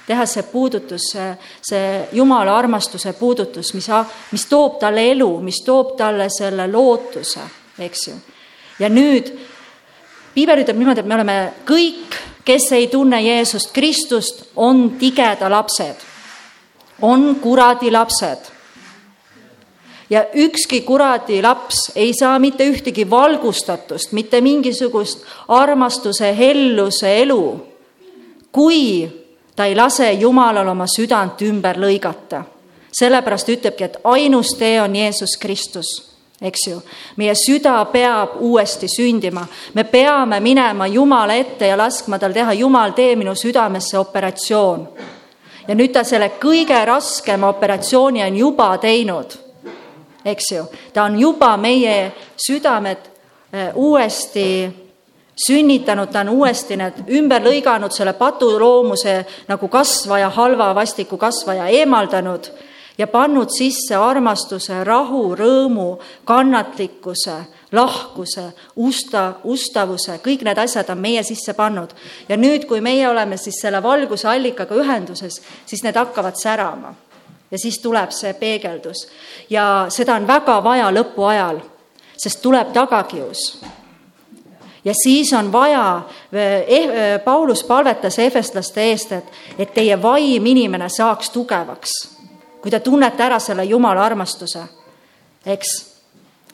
[0.10, 1.30] teha see puudutus, see,
[1.62, 3.88] see Jumala armastuse puudutus, mis,
[4.34, 7.46] mis toob talle elu, mis toob talle selle lootuse,
[7.78, 8.18] eks ju.
[8.80, 9.30] ja nüüd
[10.34, 11.38] piibel ütleb niimoodi, et me oleme
[11.70, 12.18] kõik
[12.50, 15.96] kes ei tunne Jeesust Kristust, on tigeda lapsed,
[17.02, 18.56] on kuradi lapsed.
[20.10, 27.44] ja ükski kuradi laps ei saa mitte ühtegi valgustatust, mitte mingisugust armastuse, helluse elu,
[28.52, 29.06] kui
[29.60, 32.44] ta ei lase Jumalal oma südant ümber lõigata.
[32.92, 35.90] sellepärast ütlebki, et ainus tee on Jeesus Kristus
[36.42, 36.82] eks ju.
[37.16, 42.92] meie süda peab uuesti sündima, me peame minema Jumala ette ja laskma tal teha, Jumal,
[42.92, 44.90] tee minu südamesse operatsioon.
[45.68, 49.36] ja nüüd ta selle kõige raskema operatsiooni on juba teinud,
[50.26, 52.14] eks ju, ta on juba meie
[52.48, 52.98] südamed
[53.52, 54.89] äh, uuesti
[55.48, 62.52] sünnitanud, ta on uuesti need ümber lõiganud, selle patuloomuse nagu kasvaja, halva vastiku kasvaja eemaldanud
[63.00, 65.88] ja pannud sisse armastuse, rahu, rõõmu,
[66.28, 67.38] kannatlikkuse,
[67.72, 71.96] lahkuse, usta, ustavuse, kõik need asjad on meie sisse pannud.
[72.30, 76.94] ja nüüd, kui meie oleme siis selle valguse allikaga ühenduses, siis need hakkavad särama.
[77.52, 79.08] ja siis tuleb see peegeldus
[79.50, 81.62] ja seda on väga vaja lõpuajal,
[82.18, 83.79] sest tuleb tagakius
[84.90, 86.02] ja siis on vaja
[86.34, 92.00] eh,, eh Paulus palvetas efestlaste eest, et, et teie vaim, inimene, saaks tugevaks
[92.62, 94.64] kui te tunnete ära selle Jumala armastuse,
[95.48, 95.72] eks,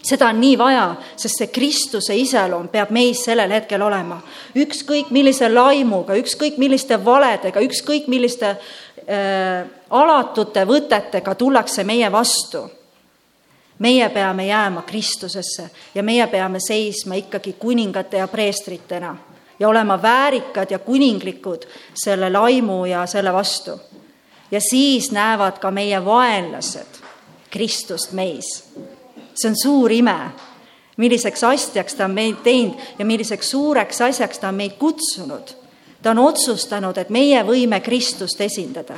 [0.05, 0.85] seda on nii vaja,
[1.17, 4.21] sest see Kristuse iseloom peab meis sellel hetkel olema.
[4.55, 12.67] ükskõik millise laimuga, ükskõik milliste valedega, ükskõik milliste äh, alatute võtetega tullakse meie vastu.
[13.79, 19.17] Meie peame jääma Kristusesse ja meie peame seisma ikkagi kuningate ja preestritena
[19.59, 21.65] ja olema väärikad ja kuninglikud
[22.03, 23.79] selle laimu ja selle vastu
[24.51, 27.01] ja siis näevad ka meie vaenlased
[27.49, 28.63] Kristust meis.
[29.35, 30.31] see on suur ime,
[30.97, 35.55] milliseks astjaks ta on meid teinud ja milliseks suureks asjaks ta on meid kutsunud.
[36.01, 38.95] ta on otsustanud, et meie võime Kristust esindada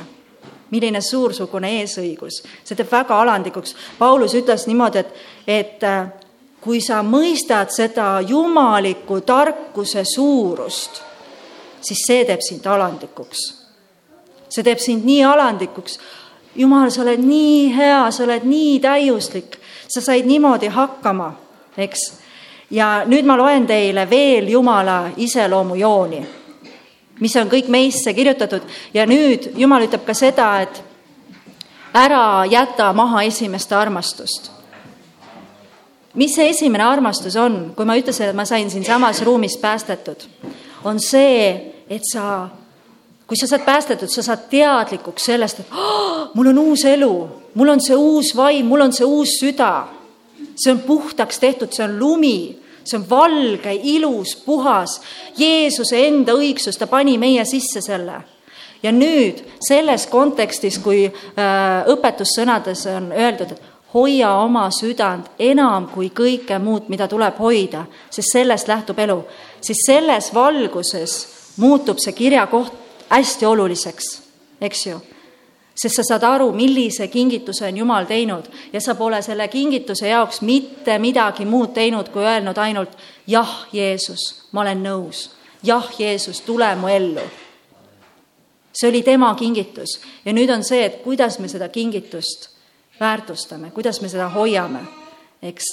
[0.70, 3.74] milline suursugune eesõigus, see teeb väga alandlikuks.
[3.98, 5.14] Paulus ütles niimoodi, et,
[5.46, 6.08] et äh,
[6.60, 11.02] kui sa mõistad seda jumaliku tarkuse suurust,
[11.80, 13.46] siis see teeb sind alandlikuks.
[14.48, 15.98] see teeb sind nii alandlikuks.
[16.56, 21.32] jumal, sa oled nii hea, sa oled nii täiuslik, sa said niimoodi hakkama,
[21.76, 22.12] eks.
[22.70, 26.26] ja nüüd ma loen teile veel Jumala iseloomujooni,
[27.20, 28.62] mis on kõik meisse kirjutatud.
[28.94, 30.82] Ja nüüd Jumal ütleb ka seda, et
[31.94, 34.50] ära jäta maha esimest armastust.
[36.18, 40.24] Mis see esimene armastus on, kui ma ütlesin, et ma sain siinsamas ruumis päästetud,
[40.88, 41.52] on see,
[41.88, 42.48] et sa,
[43.28, 47.12] kui sa saad päästetud, sa saad teadlikuks sellest, et oh, mul on uus elu,
[47.54, 49.88] mul on see uus vaim, mul on see uus süda.
[50.58, 52.57] see on puhtaks tehtud, see on lumi,
[52.88, 54.98] see on valge, ilus, puhas.
[55.38, 58.22] Jeesuse enda õigsus, ta pani meie sisse selle
[58.82, 66.10] ja nüüd selles kontekstis, kui äh, õpetussõnades on öeldud, et hoia oma südant enam kui
[66.14, 69.18] kõike muud, mida tuleb hoida, sest sellest lähtub elu,
[69.64, 71.18] siis selles valguses
[71.58, 72.74] muutub see kirjakoht
[73.08, 74.10] hästi oluliseks,
[74.60, 75.00] eks ju.
[75.78, 80.40] Sest sa saad aru, millise kingituse on Jumal teinud ja sa pole selle kingituse jaoks
[80.42, 85.30] mitte midagi muud teinud, kui öelnud ainult jah, Jeesus, ma olen nõus.
[85.62, 87.22] jah, Jeesus, tule mu ellu.
[88.72, 92.50] see oli tema kingitus ja nüüd on see, et kuidas me seda kingitust
[93.00, 94.80] väärtustame, kuidas me seda hoiame,
[95.42, 95.64] eks.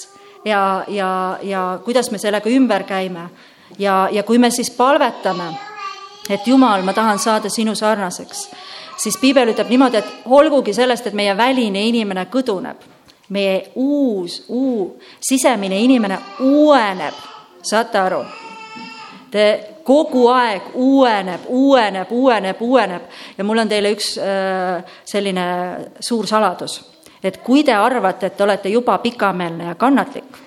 [0.45, 3.29] ja, ja, ja kuidas me sellega ümber käime
[3.79, 5.49] ja, ja kui me siis palvetame,
[6.29, 8.49] et Jumal, ma tahan saada sinu sarnaseks,
[8.97, 12.81] siis piibel ütleb niimoodi, et olgugi sellest, et meie väline inimene kõduneb,
[13.29, 17.21] meie uus, uu-, sisemine inimene uueneb,
[17.63, 18.23] saate aru?
[19.31, 19.45] Te
[19.83, 25.45] kogu aeg uueneb, uueneb, uueneb, uueneb ja mul on teile üks äh, selline
[25.99, 26.79] suur saladus
[27.25, 30.37] et kui te arvate, et te olete juba pikameelne ja kannatlik,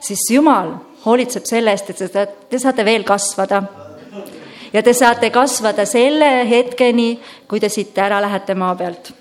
[0.00, 0.70] siis Jumal
[1.04, 3.62] hoolitseb selle eest, et te, te saate veel kasvada.
[4.74, 9.12] Ja te saate kasvada selle hetkeni, kui te siit ära lähete maa pealt.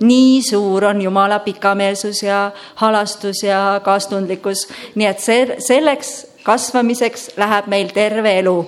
[0.00, 7.66] nii suur on Jumala pikameelsus ja halastus ja kaastundlikkus, nii et see, selleks kasvamiseks läheb
[7.66, 8.58] meil terve elu.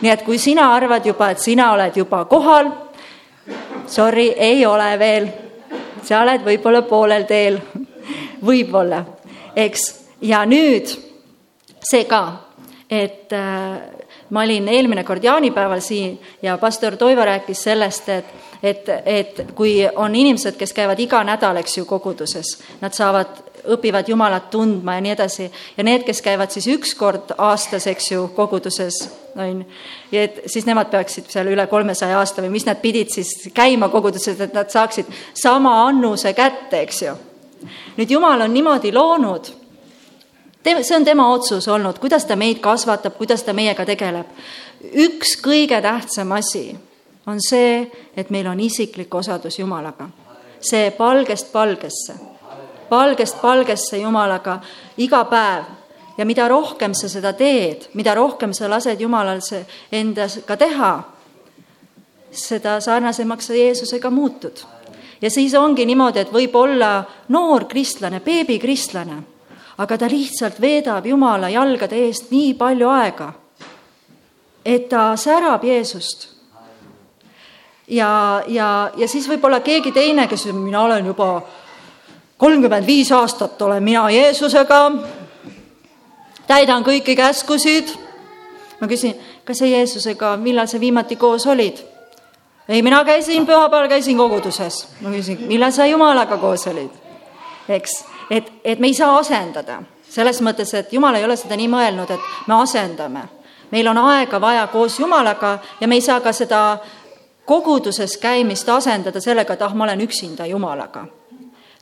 [0.00, 2.70] nii et kui sina arvad juba, et sina oled juba kohal,
[3.86, 5.32] sorry, ei ole veel
[6.06, 7.58] sa oled võib-olla poolel teel,
[8.42, 9.02] võib-olla,
[9.56, 9.84] eks.
[10.22, 10.90] ja nüüd
[11.82, 12.22] see ka,
[12.90, 14.01] et äh,
[14.32, 19.74] ma olin eelmine kord jaanipäeval siin ja pastor Toivo rääkis sellest, et, et, et kui
[19.96, 23.42] on inimesed, kes käivad iga nädal, eks ju, koguduses, nad saavad
[23.76, 25.50] õpivad Jumalat tundma ja nii edasi.
[25.76, 29.02] ja need, kes käivad siis üks kord aastas, eks ju, koguduses,
[29.36, 33.50] on ju, et siis nemad peaksid seal üle kolmesaja aasta või mis nad pidid siis
[33.54, 37.16] käima koguduses, et nad saaksid sama annuse kätte, eks ju.
[38.00, 39.61] nüüd Jumal on niimoodi loonud,
[40.64, 44.26] see on tema otsus olnud, kuidas ta meid kasvatab, kuidas ta meiega tegeleb.
[44.94, 46.76] üks kõige tähtsam asi
[47.26, 50.08] on see, et meil on isiklik osadus Jumalaga.
[50.60, 52.32] see palgest palgesse
[52.92, 54.60] palgest palgesse Jumalaga
[54.96, 55.64] iga päev.
[56.18, 60.92] ja mida rohkem sa seda teed, mida rohkem sa lased Jumalal see endas ka teha,
[62.30, 64.60] seda sarnasemaks sa Jeesusega muutud.
[65.22, 69.22] ja siis ongi niimoodi, et võib olla noor kristlane, beebikristlane,
[69.78, 73.32] aga ta lihtsalt veedab Jumala jalgade eest nii palju aega,
[74.64, 76.32] et ta särab Jeesust
[77.88, 81.42] ja, ja, ja siis võib-olla keegi teine, kes mina olen juba
[82.42, 84.80] kolmkümmend viis aastat olen mina Jeesusega,
[86.46, 87.94] täidan kõiki käskusid.
[88.80, 91.78] ma küsin, kas sa Jeesusega, millal sa viimati koos olid?
[92.68, 94.86] ei, mina käisin pühapäeval, käisin koguduses.
[95.00, 96.90] ma küsin, millal sa Jumalaga koos olid?
[97.68, 101.68] eks, et, et me ei saa asendada, selles mõttes, et Jumal ei ole seda nii
[101.68, 103.28] mõelnud, et me asendame.
[103.70, 106.78] meil on aega vaja koos Jumalaga ja me ei saa ka seda
[107.44, 111.06] koguduses käimist asendada sellega, et ah, ma olen üksinda Jumalaga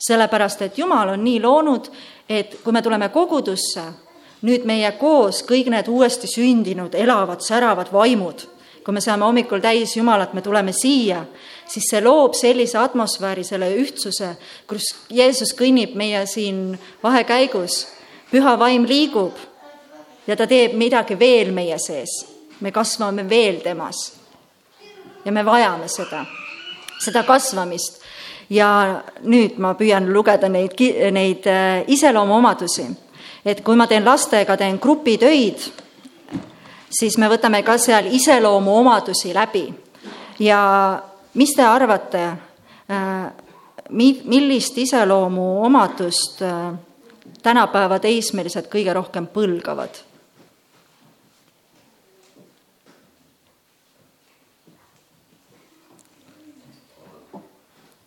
[0.00, 1.90] sellepärast et Jumal on nii loonud,
[2.28, 3.84] et kui me tuleme kogudusse,
[4.48, 8.46] nüüd meie koos, kõik need uuesti sündinud, elavad, säravad vaimud,
[8.84, 11.24] kui me saame hommikul täis Jumalat, me tuleme siia,
[11.68, 14.34] siis see loob sellise atmosfääri, selle ühtsuse,
[14.68, 17.84] kus Jeesus kõnnib meie siin vahekäigus,
[18.30, 19.36] püha vaim liigub
[20.26, 22.26] ja ta teeb midagi veel meie sees.
[22.60, 24.12] me kasvame veel temas.
[25.24, 26.24] ja me vajame seda,
[27.00, 28.00] seda kasvamist
[28.50, 30.74] ja nüüd ma püüan lugeda neid,
[31.12, 32.86] neid äh, iseloomuomadusi.
[33.44, 35.70] et kui ma teen lastega, teen grupitöid
[36.90, 39.64] siis me võtame ka seal iseloomuomadusi läbi
[40.42, 40.60] ja
[41.34, 42.26] mis te arvate,
[43.90, 46.42] mi-, millist iseloomuomadust
[47.42, 50.06] tänapäeva teismelised kõige rohkem põlgavad?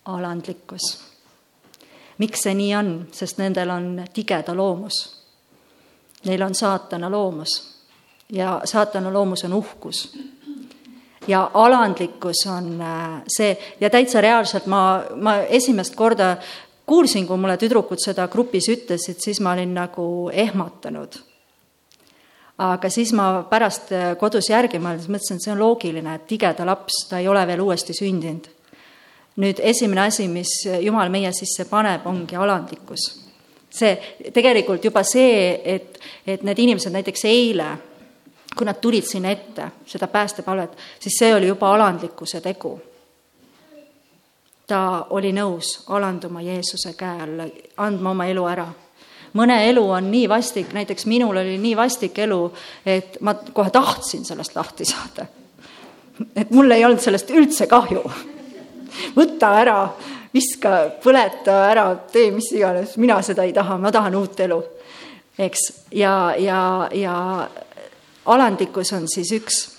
[0.04, 1.00] alandlikkus.
[2.20, 4.98] miks see nii on, sest nendel on tigeda loomus.
[6.28, 7.73] Neil on saatana loomus
[8.34, 10.18] ja saatana loomus on uhkus.
[11.28, 16.38] ja alandlikkus on äh, see ja täitsa reaalselt ma, ma esimest korda
[16.86, 21.16] kuulsin, kui mulle tüdrukud seda grupis ütlesid, siis ma olin nagu ehmatanud.
[22.58, 26.66] aga siis ma pärast äh, kodus järgi mõeldes mõtlesin, et see on loogiline, et tigeda
[26.66, 28.52] laps, ta ei ole veel uuesti sündinud
[29.42, 33.10] nüüd esimene asi, mis Jumal meie sisse paneb, ongi alandlikkus.
[33.74, 33.96] see,
[34.34, 35.98] tegelikult juba see, et,
[36.30, 37.72] et need inimesed näiteks eile,
[38.58, 42.80] kui nad tulid sinna ette, seda päästepalvet, siis see oli juba alandlikkuse tegu.
[44.68, 47.48] ta oli nõus alanduma Jeesuse käe alla,
[47.78, 48.68] andma oma elu ära
[49.34, 52.42] mõne elu on nii vastik, näiteks minul oli nii vastik elu,
[52.86, 55.26] et ma kohe tahtsin sellest lahti saada.
[56.36, 58.04] et mul ei olnud sellest üldse kahju
[59.18, 59.78] võta ära,
[60.34, 64.62] viska, põleta ära, tee mis iganes, mina seda ei taha, ma tahan uut elu.
[65.40, 65.60] eks,
[65.92, 67.16] ja, ja, ja
[68.26, 69.70] alandlikkus on siis üks.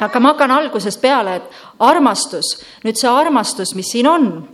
[0.00, 4.48] aga ma hakkan algusest peale, et armastus, nüüd see armastus, mis siin on,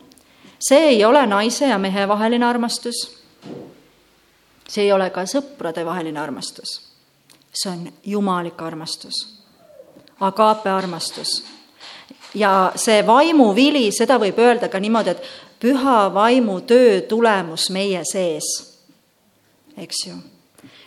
[0.58, 3.18] see ei ole naise ja mehe vaheline armastus.
[4.68, 6.80] see ei ole ka sõprade vaheline armastus.
[7.52, 9.40] see on jumalik armastus,
[10.20, 11.42] agaape armastus
[12.36, 18.48] ja see vaimuvili, seda võib öelda ka niimoodi, et püha vaimu töö tulemus meie sees,
[19.76, 20.16] eks ju.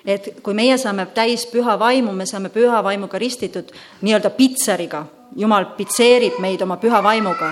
[0.05, 3.71] Et kui meie saame täis püha vaimu, me saame püha vaimuga ristitud
[4.01, 5.03] nii-öelda pitseriga,
[5.35, 7.51] jumal pitseerib meid oma püha vaimuga,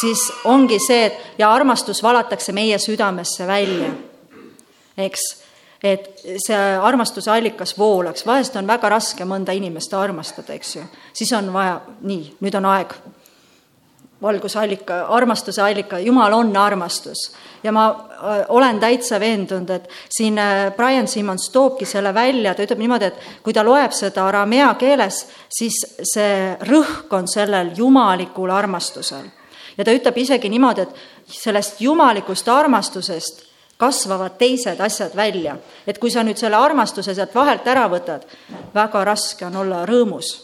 [0.00, 3.90] siis ongi see, et ja armastus valatakse meie südamesse välja,
[4.96, 5.32] eks?
[5.84, 6.06] Et
[6.40, 11.52] see armastuse allikas voolaks, vahest on väga raske mõnda inimest armastada, eks ju, siis on
[11.52, 12.94] vaja, nii, nüüd on aeg
[14.24, 17.32] valgusallika, armastuse allika, Jumal on armastus.
[17.62, 22.62] ja ma äh, olen täitsa veendunud, et siin äh, Brian Simmons toobki selle välja, ta
[22.64, 25.78] ütleb niimoodi, et kui ta loeb seda aramea keeles, siis
[26.12, 29.28] see rõhk on sellel jumalikul armastusel.
[29.78, 33.44] ja ta ütleb isegi niimoodi, et sellest jumalikust armastusest
[33.76, 35.56] kasvavad teised asjad välja.
[35.86, 38.26] et kui sa nüüd selle armastuse sealt vahelt ära võtad,
[38.74, 40.43] väga raske on olla rõõmus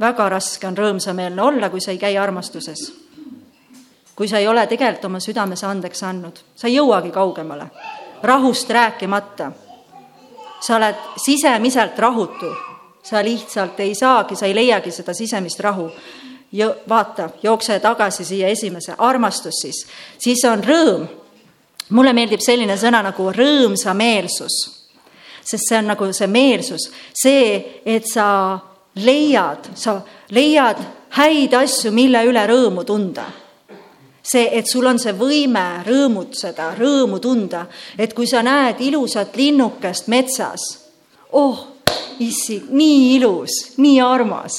[0.00, 2.92] väga raske on rõõmsameelne olla, kui sa ei käi armastuses.
[4.16, 7.66] kui sa ei ole tegelikult oma südames andeks andnud, sa ei jõuagi kaugemale,
[8.22, 9.52] rahust rääkimata.
[10.60, 12.54] sa oled sisemiselt rahutu,
[13.02, 15.90] sa lihtsalt ei saagi, sa ei leiagi seda sisemist rahu.
[16.52, 19.86] ja vaata, jookse tagasi siia esimese, armastus siis,
[20.18, 21.06] siis on rõõm.
[21.90, 24.76] mulle meeldib selline sõna nagu rõõmsameelsus
[25.46, 28.58] sest see on nagu see meelsus, see, et sa
[28.96, 30.80] leiad, sa leiad
[31.16, 33.24] häid asju, mille üle rõõmu tunda.
[34.26, 37.66] see, et sul on see võime rõõmutseda, rõõmu tunda,
[37.98, 40.64] et kui sa näed ilusat linnukest metsas,
[41.30, 41.60] oh,
[42.18, 44.56] issi, nii ilus, nii armas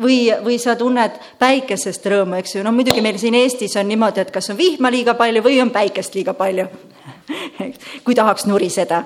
[0.00, 4.24] või, või sa tunned päikesest rõõmu, eks ju, no muidugi meil siin Eestis on niimoodi,
[4.24, 6.66] et kas on vihma liiga palju või on päikest liiga palju
[8.06, 9.04] kui tahaks nuriseda.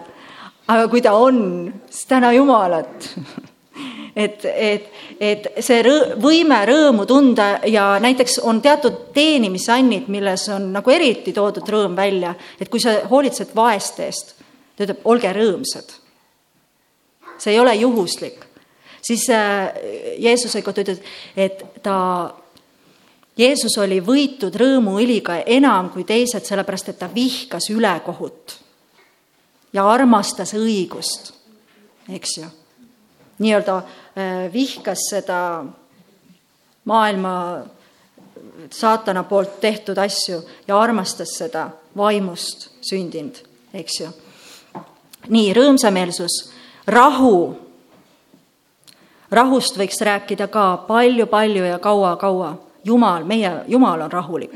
[0.68, 3.10] aga kui ta on, siis täna Jumalat
[4.18, 4.88] et, et,
[5.20, 11.34] et see rõõ, võime rõõmu tunda ja näiteks on teatud teenimisannid, milles on nagu eriti
[11.36, 14.34] toodud rõõm välja, et kui sa hoolitsed vaeste eest,
[14.74, 15.94] ta ütleb, olge rõõmsad.
[17.38, 18.44] see ei ole juhuslik.
[19.02, 19.70] siis äh,
[20.18, 21.02] Jeesuse kohta ütleb,
[21.36, 22.34] et ta
[23.38, 28.58] Jeesus oli võitud rõõmuõliga enam kui teised, sellepärast et ta vihkas ülekohut
[29.72, 31.36] ja armastas õigust,
[32.10, 32.48] eks ju
[33.38, 35.64] nii-öelda äh, vihkas seda
[36.84, 37.62] maailma
[38.70, 43.36] saatana poolt tehtud asju ja armastas seda vaimust sündinud,
[43.74, 44.08] eks ju.
[45.28, 46.36] nii, rõõmsameelsus,
[46.86, 47.56] rahu.
[49.30, 52.56] rahust võiks rääkida ka palju-palju ja kaua-kaua.
[52.84, 54.54] Jumal, meie, Jumal on rahulik.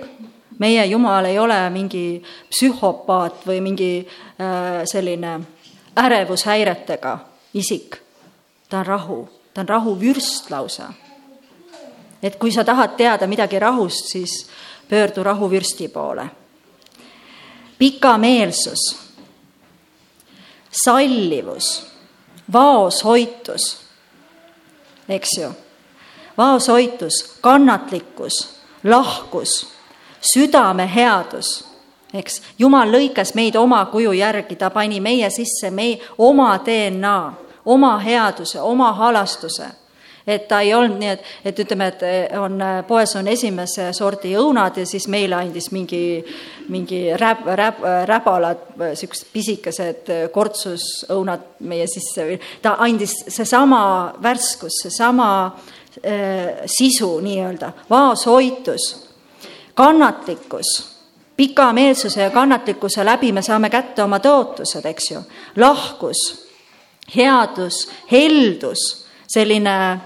[0.58, 5.40] meie Jumal ei ole mingi psühhopaat või mingi äh, selline
[5.96, 7.18] ärevushäiretega
[7.54, 8.01] isik
[8.72, 10.92] ta on rahu, ta on rahuvürst lausa.
[12.22, 14.46] et kui sa tahad teada midagi rahust, siis
[14.88, 16.30] pöördu rahuvürsti poole.
[17.78, 18.96] pikameelsus,
[20.84, 21.86] sallivus,
[22.52, 23.80] vaoshoitus,
[25.08, 25.52] eks ju.
[26.38, 29.68] vaoshoitus, kannatlikkus, lahkus,
[30.32, 31.68] südameheadus,
[32.14, 32.42] eks.
[32.58, 37.32] jumal lõikas meid oma kuju järgi, ta pani meie sisse meie oma DNA,
[37.64, 39.68] oma headuse, oma halastuse.
[40.26, 44.76] Et ta ei olnud nii, et, et ütleme, et on, poes on esimese sordi õunad
[44.78, 46.22] ja siis meile andis mingi,
[46.70, 52.28] mingi räb, räb, räbalad, niisugused pisikesed kortsusõunad meie sisse.
[52.28, 53.82] Või ta andis seesama
[54.22, 58.92] värskus, seesama äh, sisu nii-öelda, vaoshoitus,
[59.74, 60.76] kannatlikkus
[61.36, 65.22] pikameelsuse ja kannatlikkuse läbi me saame kätte oma tõotused, eks ju,
[65.58, 66.20] lahkus,
[67.16, 70.00] headus, heldus, selline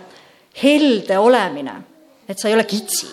[0.62, 1.74] helde olemine,
[2.28, 3.06] et sa ei ole kitsi.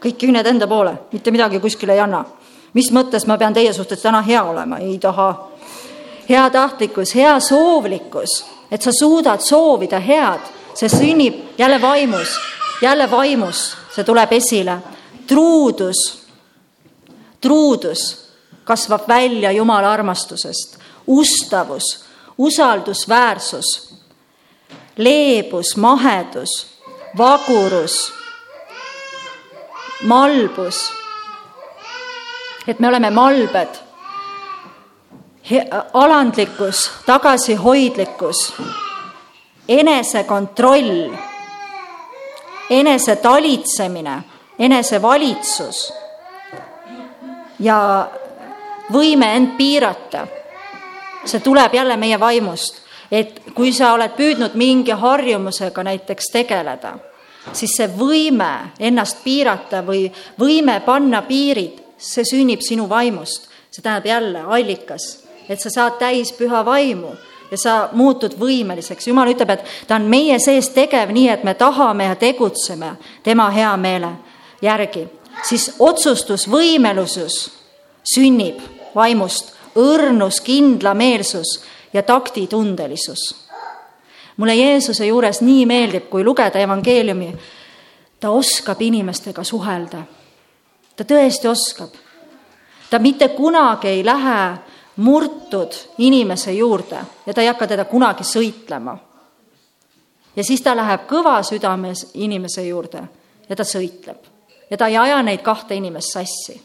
[0.00, 2.24] kõik küüned enda poole, mitte midagi kuskile ei anna.
[2.74, 5.50] mis mõttes ma pean teie suhtes täna hea olema, ei taha.
[6.28, 10.40] heatahtlikkus, hea soovlikkus, et sa suudad soovida head,
[10.74, 12.38] see sünnib jälle vaimus,
[12.82, 14.78] jälle vaimus, see tuleb esile.
[15.26, 16.26] truudus,
[17.40, 18.30] truudus
[18.64, 22.04] kasvab välja Jumala armastusest, ustavus,
[22.40, 23.90] usaldusväärsus
[24.96, 26.66] leebus, mahedus,
[27.18, 28.12] vagurus,
[30.02, 30.92] malbus.
[32.66, 33.68] et me oleme malbed,
[35.92, 38.52] alandlikkus, tagasihoidlikkus,
[39.68, 41.10] enesekontroll,
[42.70, 44.22] enesetalitsemine,
[44.58, 45.92] enesevalitsus
[47.58, 47.80] ja
[48.92, 50.26] võime end piirata.
[51.24, 56.94] See tuleb jälle meie vaimust et kui sa oled püüdnud mingi harjumusega näiteks tegeleda,
[57.52, 60.06] siis see võime ennast piirata või
[60.38, 63.48] võime panna piirid, see sünnib sinu vaimust.
[63.70, 67.12] see tähendab jälle allikas, et sa saad täis püha vaimu
[67.50, 69.06] ja sa muutud võimeliseks.
[69.06, 73.50] jumal ütleb, et ta on meie sees tegev nii, et me tahame ja tegutseme tema
[73.50, 74.12] hea meele
[74.62, 75.08] järgi.
[75.42, 77.50] siis otsustusvõimelisus
[78.14, 78.60] sünnib
[78.94, 81.60] vaimust, õrnus, kindlameelsus
[81.92, 83.46] ja taktitundelisus.
[84.36, 87.34] mulle Jeesuse juures nii meeldib, kui lugeda evangeeliumi,
[88.20, 90.02] ta oskab inimestega suhelda.
[90.96, 91.90] ta tõesti oskab.
[92.90, 94.58] ta mitte kunagi ei lähe
[94.96, 98.98] murtud inimese juurde ja ta ei hakka teda kunagi sõitlema.
[100.36, 103.02] ja siis ta läheb kõva südames inimese juurde
[103.48, 104.30] ja ta sõitleb
[104.70, 106.62] ja ta ei aja neid kahte inimest sassi.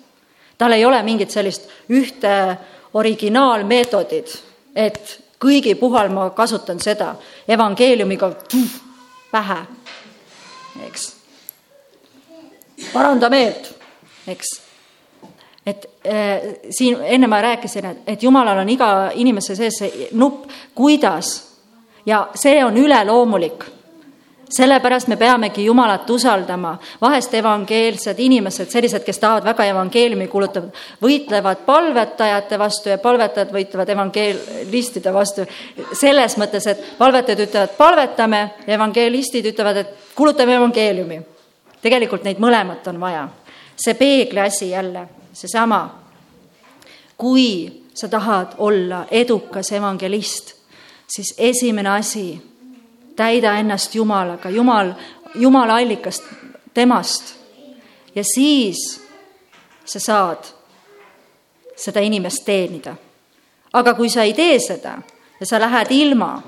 [0.57, 2.57] tal ei ole mingit sellist ühte
[2.95, 4.35] originaalmeetodit,
[4.75, 7.13] et kõigi puhul ma kasutan seda.
[7.47, 8.77] Evangeeliumiga tuh,
[9.31, 9.57] pähe,
[10.87, 11.09] eks.
[12.93, 13.73] paranda meelt,
[14.27, 14.53] eks.
[15.65, 20.49] et äh, siin enne ma rääkisin, et, et Jumalal on iga inimese sees see nupp,
[20.75, 21.41] kuidas.
[22.05, 23.63] Ja see on üleloomulik
[24.49, 26.77] sellepärast me peamegi Jumalat usaldama.
[27.01, 30.67] vahest evangeelsed inimesed, sellised, kes tahavad väga evangeeliumi kuulutada,
[31.01, 35.45] võitlevad palvetajate vastu ja palvetajad võitlevad evangeelistide vastu.
[35.93, 41.21] selles mõttes, et palvetajad ütlevad, palvetame, evangeelistid ütlevad, et kuulutame evangeeliumi.
[41.81, 43.29] tegelikult neid mõlemat on vaja.
[43.75, 45.95] see peegli asi jälle, seesama.
[47.17, 50.53] kui sa tahad olla edukas evangelist,
[51.07, 52.54] siis esimene asi
[53.15, 54.93] täida ennast Jumalaga, Jumal,
[55.35, 56.23] Jumala allikast,
[56.73, 57.35] temast.
[58.15, 59.01] ja siis
[59.85, 60.43] sa saad
[61.75, 62.95] seda inimest teenida.
[63.73, 64.97] aga kui sa ei tee seda
[65.39, 66.41] ja sa lähed ilma,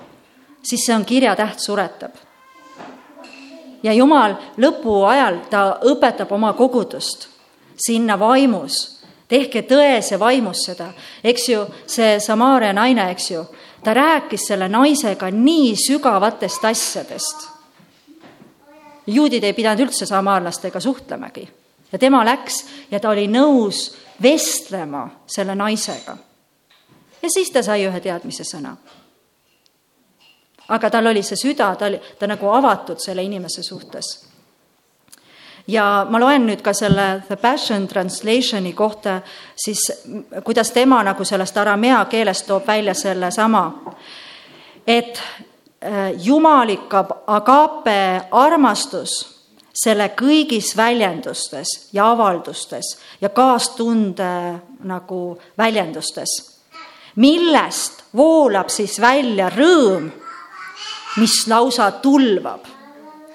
[0.63, 2.11] siis see on kirjatäht suretab.
[3.83, 7.29] ja Jumal lõpuajal, ta õpetab oma kogudust
[7.77, 10.91] sinna vaimus, tehke tões ja vaimus seda,
[11.23, 13.45] eks ju, see Samaaria naine, eks ju
[13.83, 17.47] ta rääkis selle naisega nii sügavatest asjadest.
[19.07, 21.47] juudid ei pidanud üldse samaarlastega suhtlemagi
[21.91, 26.17] ja tema läks ja ta oli nõus vestlema selle naisega.
[27.21, 28.75] ja siis ta sai ühe teadmise sõna.
[30.67, 34.26] aga tal oli see süda, ta oli, ta nagu avatud selle inimese suhtes
[35.67, 39.21] ja ma loen nüüd ka selle The Passion Translation'i kohta,
[39.55, 39.81] siis
[40.43, 43.63] kuidas tema nagu sellest aramea keelest toob välja sellesama,
[44.87, 45.19] et
[45.83, 49.19] äh, jumalik agape armastus
[49.77, 54.29] selle kõigis väljendustes ja avaldustes ja kaastunde
[54.89, 56.37] nagu väljendustes,
[57.15, 60.07] millest voolab siis välja rõõm,
[61.17, 62.65] mis lausa tulvab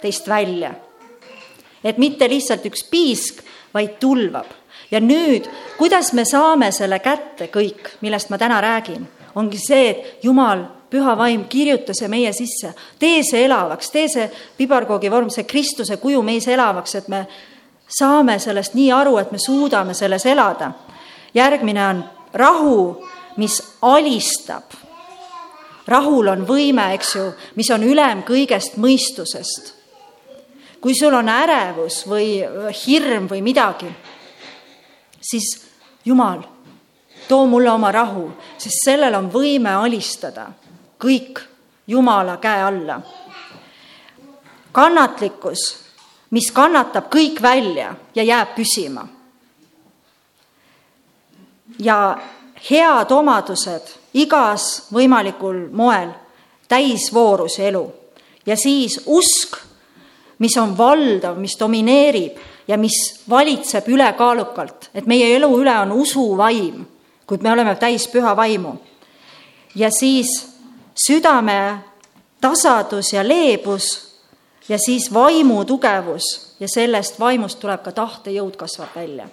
[0.03, 0.73] teist välja
[1.85, 3.43] et mitte lihtsalt üks piisk,
[3.75, 4.47] vaid tulvab.
[4.91, 10.25] ja nüüd, kuidas me saame selle kätte kõik, millest ma täna räägin, ongi see, et
[10.25, 14.29] Jumal püha vaim, kirjuta see meie sisse, tee see elavaks, tee see
[14.59, 17.23] pibarkoogi vorm, see Kristuse kuju meis elavaks, et me
[17.89, 20.73] saame sellest nii aru, et me suudame selles elada.
[21.35, 22.05] järgmine on
[22.35, 23.07] rahu,
[23.37, 24.63] mis alistab.
[25.87, 29.82] rahul on võime, eks ju, mis on ülem kõigest mõistusest.
[30.83, 32.43] Kui sul on ärevus või
[32.75, 33.87] hirm või midagi,
[35.23, 35.55] siis
[36.05, 36.41] Jumal,
[37.29, 38.25] too mulle oma rahu,
[38.59, 40.49] sest sellel on võime alistada
[40.99, 41.39] kõik
[41.87, 43.01] Jumala käe alla.
[44.73, 45.59] kannatlikkus,
[46.31, 49.07] mis kannatab kõik välja ja jääb püsima.
[51.79, 52.19] ja
[52.71, 53.83] head omadused
[54.15, 56.11] igas võimalikul moel,
[56.69, 57.93] täisvoorus elu
[58.47, 59.57] ja siis usk,
[60.43, 62.39] mis on valdav, mis domineerib
[62.69, 62.99] ja mis
[63.31, 66.83] valitseb ülekaalukalt, et meie elu üle on usuvaim,
[67.27, 68.75] kuid me oleme täis püha vaimu.
[69.75, 70.29] ja siis
[71.07, 71.79] südame
[72.41, 73.87] tasadus ja leebus
[74.69, 79.29] ja siis vaimu tugevus ja sellest vaimust tuleb ka tahtejõud kasvab välja,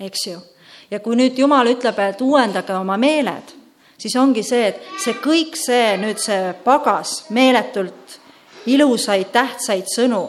[0.00, 0.38] eks ju.
[0.90, 3.56] ja kui nüüd Jumal ütleb, et uuendage oma meeled,
[3.98, 8.20] siis ongi see, et see kõik see nüüd see pagas meeletult
[8.66, 10.28] ilusaid tähtsaid sõnu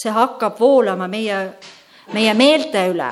[0.00, 1.40] see hakkab voolama meie,
[2.12, 3.10] meie meelte üle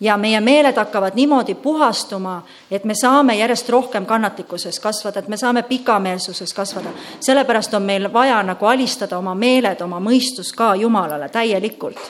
[0.00, 5.36] ja meie meeled hakkavad niimoodi puhastuma, et me saame järjest rohkem kannatlikkuses kasvada, et me
[5.36, 6.90] saame pikameelsuses kasvada.
[7.20, 12.00] sellepärast on meil vaja nagu alistada oma meeled, oma mõistus ka Jumalale täielikult.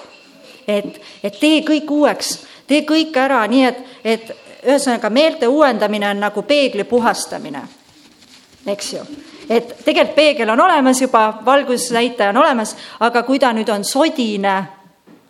[0.69, 6.21] et, et tee kõik uueks, tee kõik ära nii, et, et ühesõnaga meelte uuendamine on
[6.21, 7.63] nagu peegli puhastamine,
[8.67, 9.07] eks ju
[9.49, 14.57] et tegelikult peegel on olemas juba, valgusnäitaja on olemas, aga kui ta nüüd on sodine,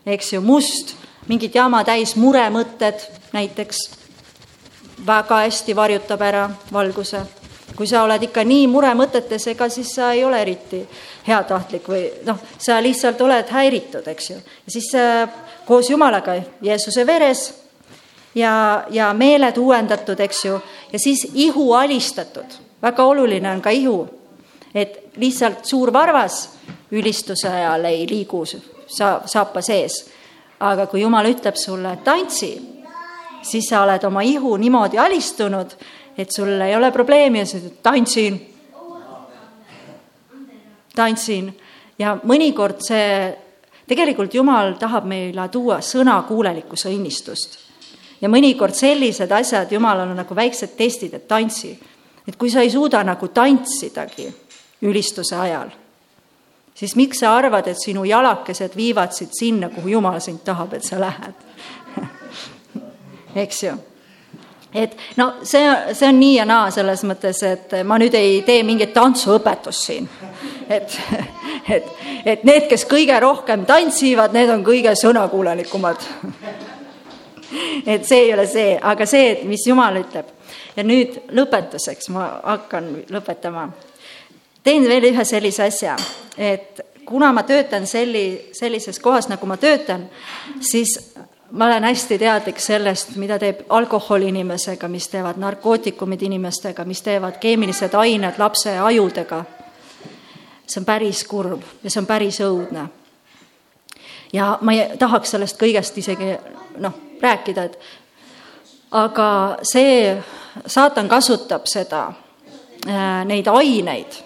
[0.06, 0.94] eks ju, must,
[1.28, 3.80] mingit jama täis, muremõtted näiteks,
[5.06, 7.22] väga hästi varjutab ära valguse.
[7.74, 10.78] kui sa oled ikka nii muremõtetes, ega siis sa ei ole eriti
[11.26, 14.36] heatahtlik või noh, sa lihtsalt oled häiritud, eks ju.
[14.36, 15.28] ja siis äh,
[15.66, 17.54] koos Jumalaga Jeesuse veres
[18.34, 20.60] ja, ja meeled uuendatud, eks ju,
[20.92, 23.98] ja siis ihu alistatud väga oluline on ka ihu,
[24.74, 26.48] et lihtsalt suur varvas
[26.92, 30.04] ülistuse ajal ei liigu sa-, saapa sees.
[30.64, 32.52] aga kui Jumal ütleb sulle, tantsi,
[33.44, 35.74] siis sa oled oma ihu niimoodi alistunud,
[36.16, 38.38] et sul ei ole probleemi ja sa ütled, tantsin,
[40.94, 41.50] tantsin.
[41.98, 43.34] ja mõnikord see,
[43.88, 47.58] tegelikult Jumal tahab meile tuua sõnakuulelikkuse õnnistust.
[48.20, 51.74] ja mõnikord sellised asjad Jumalal on nagu väiksed testid, et tantsi
[52.28, 54.28] et kui sa ei suuda nagu tantsidagi
[54.82, 55.70] ülistuse ajal,
[56.74, 60.84] siis miks sa arvad, et sinu jalakesed viivad sind sinna, kuhu Jumal sind tahab, et
[60.84, 61.44] sa lähed
[63.44, 63.74] eks ju?
[64.74, 65.62] et no see,
[65.94, 70.08] see on nii ja naa selles mõttes, et ma nüüd ei tee mingit tantsuõpetust siin.
[70.68, 70.98] et,
[71.68, 71.90] et,
[72.24, 76.08] et need, kes kõige rohkem tantsivad, need on kõige sõnakuulelikumad
[77.94, 80.32] et see ei ole see, aga see, et mis Jumal ütleb
[80.76, 83.68] ja nüüd lõpetuseks ma hakkan lõpetama.
[84.64, 85.96] teen veel ühe sellise asja,
[86.38, 90.08] et kuna ma töötan selli, sellises kohas, nagu ma töötan,
[90.60, 91.14] siis
[91.50, 97.38] ma olen hästi teadlik sellest, mida teeb alkohol inimesega, mis teevad narkootikumid inimestega, mis teevad
[97.40, 99.44] keemilised ained lapse ajudega.
[100.66, 102.88] see on päris kurb ja see on päris õudne.
[104.32, 106.36] ja ma ei tahaks sellest kõigest isegi
[106.78, 107.78] noh, rääkida, et
[108.90, 110.16] aga see
[110.66, 112.12] saatan kasutab seda,
[112.88, 114.20] äh, neid aineid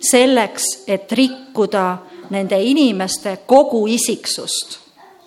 [0.00, 1.98] selleks, et rikkuda
[2.30, 4.78] nende inimeste kogu isiksust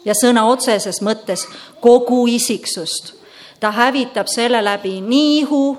[0.06, 1.48] ja sõna otseses mõttes
[1.82, 3.14] kogu isiksust.
[3.60, 5.78] ta hävitab selle läbi nii ihu,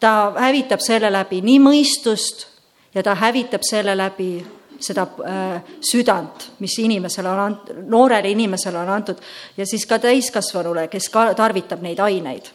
[0.00, 2.46] ta hävitab selle läbi nii mõistust
[2.94, 4.46] ja ta hävitab selle läbi
[4.80, 9.20] seda äh, südant, mis inimesele on ant-, noorele inimesele on antud
[9.56, 12.48] ja siis ka täiskasvanule, kes ka tarvitab neid aineid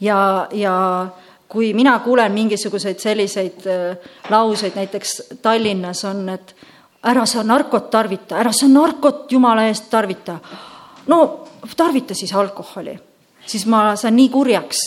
[0.00, 1.06] ja, ja
[1.50, 6.54] kui mina kuulen mingisuguseid selliseid äh, lauseid, näiteks Tallinnas on, et
[7.10, 10.38] ära sa narkot tarvita, ära sa narkot jumala eest tarvita.
[11.06, 11.46] no
[11.76, 12.98] tarvita siis alkoholi,
[13.46, 14.78] siis ma saan nii kurjaks.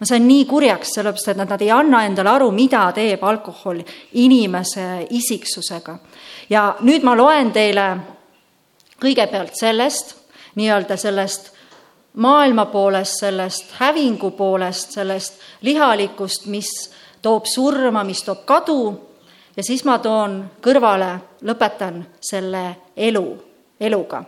[0.00, 3.82] ma saan nii kurjaks, sellepärast et nad, nad ei anna endale aru, mida teeb alkohol
[4.12, 5.98] inimese isiksusega.
[6.50, 7.88] ja nüüd ma loen teile
[9.02, 10.14] kõigepealt sellest,
[10.54, 11.55] nii-öelda sellest
[12.16, 16.70] maailma poolest, sellest hävingu poolest, sellest lihalikust, mis
[17.22, 18.80] toob surma, mis toob kadu.
[19.56, 21.14] Ja siis ma toon kõrvale,
[21.48, 22.64] lõpetan selle
[22.96, 23.26] elu,
[23.80, 24.24] eluga.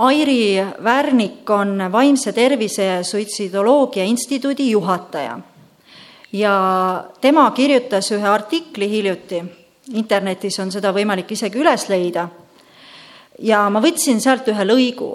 [0.00, 5.38] Airi Värnik on Vaimse Tervise ja Suitsidoloogia Instituudi juhataja.
[6.32, 6.54] Ja
[7.20, 9.42] tema kirjutas ühe artikli hiljuti,
[9.98, 12.28] internetis on seda võimalik isegi üles leida,
[13.40, 15.14] ja ma võtsin sealt ühe lõigu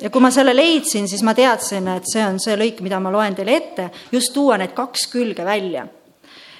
[0.00, 3.12] ja kui ma selle leidsin, siis ma teadsin, et see on see lõik, mida ma
[3.12, 5.86] loen teile ette, just tuua need kaks külge välja.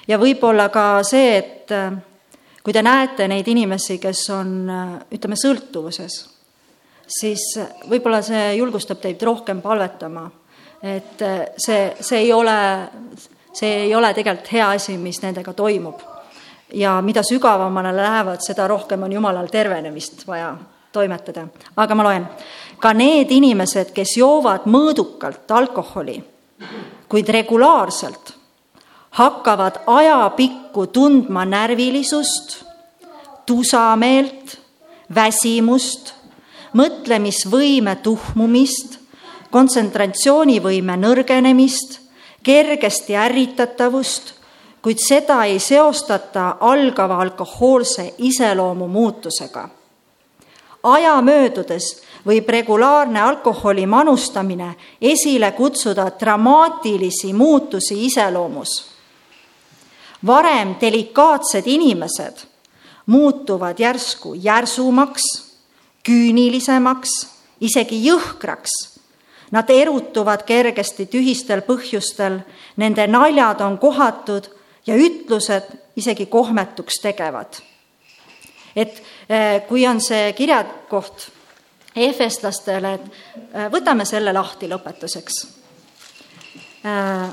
[0.07, 1.93] ja võib-olla ka see, et äh,
[2.63, 6.19] kui te näete neid inimesi, kes on, äh, ütleme, sõltuvuses,
[7.07, 10.29] siis äh, võib-olla see julgustab teid rohkem palvetama,
[10.81, 11.21] et
[11.61, 12.57] see, see ei ole,
[13.53, 16.01] see ei ole tegelikult hea asi, mis nendega toimub.
[16.73, 20.55] ja mida sügavamale lähevad, seda rohkem on Jumalal tervenemist vaja
[20.91, 22.27] toimetada, aga ma loen.
[22.79, 26.17] ka need inimesed, kes joovad mõõdukalt alkoholi,
[27.09, 28.33] kuid regulaarselt,
[29.11, 32.63] hakkavad ajapikku tundma närvilisust,
[33.45, 34.57] tusameelt,
[35.15, 36.13] väsimust,
[36.73, 38.97] mõtlemisvõime tuhmumist,
[39.51, 41.99] kontsentratsioonivõime nõrgenemist,
[42.43, 44.33] kergesti ärritatavust,
[44.81, 49.67] kuid seda ei seostata algava alkohoolse iseloomu muutusega
[50.83, 58.85] aja möödudes võib regulaarne alkoholi manustamine esile kutsuda dramaatilisi muutusi iseloomus.
[60.25, 62.37] varem delikaatsed inimesed
[63.05, 65.23] muutuvad järsku järsumaks,
[66.03, 67.09] küünilisemaks,
[67.61, 68.71] isegi jõhkraks.
[69.51, 72.39] Nad erutuvad kergesti tühistel põhjustel,
[72.77, 74.47] nende naljad on kohatud
[74.87, 77.59] ja ütlused isegi kohmetuks tegevad
[78.75, 79.01] et
[79.67, 81.29] kui on see kirjakoht
[81.95, 83.05] efeslastele, et
[83.53, 85.39] eh, võtame selle lahti lõpetuseks.
[86.81, 87.29] Eh,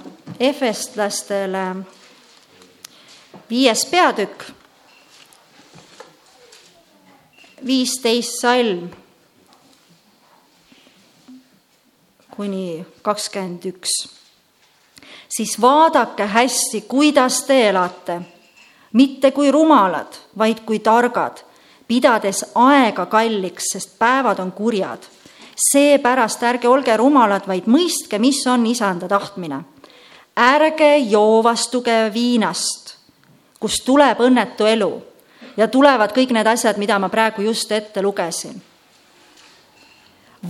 [0.51, 1.65] efestlastele
[3.51, 4.47] viies peatükk,
[7.67, 8.89] viisteist salm
[12.39, 13.95] kuni kakskümmend üks.
[15.29, 18.21] siis vaadake hästi, kuidas te elate
[18.93, 21.43] mitte kui rumalad, vaid kui targad,
[21.89, 24.99] pidades aega kalliks, sest päevad on kurjad.
[25.73, 29.65] seepärast ärge olge rumalad, vaid mõistke, mis on isanda tahtmine.
[30.37, 32.97] ärge joovastuge viinast,
[33.61, 35.03] kust tuleb õnnetu elu
[35.57, 38.63] ja tulevad kõik need asjad, mida ma praegu just ette lugesin.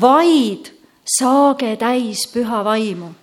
[0.00, 0.72] vaid
[1.04, 3.14] saage täis püha vaimu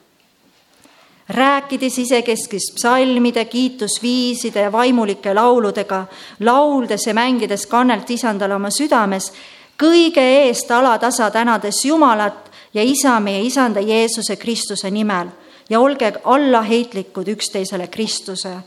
[1.30, 6.06] rääkides isekeskis psalmide, kiitusviiside ja vaimulike lauludega,
[6.40, 9.32] lauldes ja mängides kannelt isandale oma südames,
[9.78, 15.28] kõige eest alatasa tänades Jumalat ja isa meie isanda Jeesuse Kristuse nimel
[15.70, 18.58] ja olge allaheitlikud üksteisele Kristuse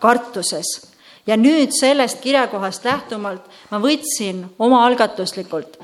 [0.00, 0.88] kartuses.
[1.26, 5.76] ja nüüd sellest kirjakohast lähtumalt ma võtsin omaalgatuslikult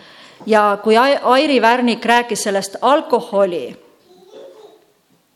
[0.47, 3.84] ja kui Airi Värnik rääkis sellest alkoholi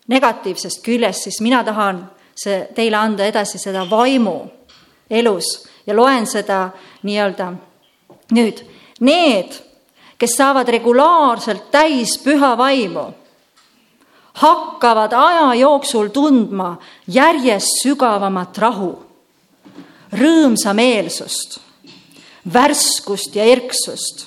[0.08, 2.02] negatiivsest küljest, siis mina tahan
[2.38, 4.38] see teile anda edasi seda vaimu
[5.10, 5.48] elus
[5.86, 6.68] ja loen seda
[7.02, 7.52] nii-öelda
[8.36, 8.62] nüüd.
[9.00, 9.54] Need,
[10.18, 13.06] kes saavad regulaarselt täis püha vaimu,
[14.42, 18.90] hakkavad aja jooksul tundma järjest sügavamat rahu,
[20.18, 21.58] rõõmsameelsust,
[22.52, 24.26] värskust ja erksust,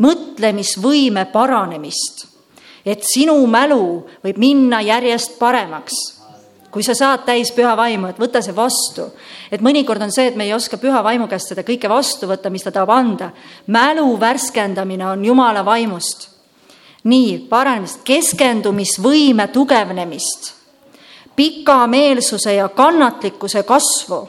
[0.00, 2.29] mõtlemisvõime paranemist
[2.84, 6.20] et sinu mälu võib minna järjest paremaks.
[6.70, 9.12] kui sa saad täis püha vaimu, et võta see vastu.
[9.50, 12.50] et mõnikord on see, et me ei oska püha vaimu käest seda kõike vastu võtta,
[12.50, 13.30] mis ta tahab anda.
[13.66, 16.28] mälu värskendamine on Jumala vaimust.
[17.04, 20.54] nii, paranemist, keskendumisvõime tugevnemist,
[21.36, 24.28] pikameelsuse ja kannatlikkuse kasvu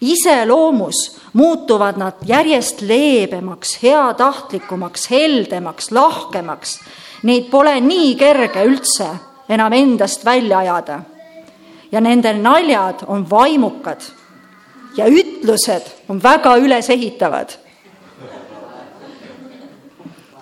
[0.00, 6.78] iseloomus muutuvad nad järjest leebemaks, heatahtlikumaks, heldemaks, lahkemaks
[7.24, 9.08] Neid pole nii kerge üldse
[9.48, 11.02] enam endast välja ajada.
[11.92, 14.02] ja nende naljad on vaimukad
[14.96, 17.48] ja ütlused on väga ülesehitavad.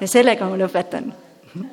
[0.00, 1.12] ja sellega ma lõpetan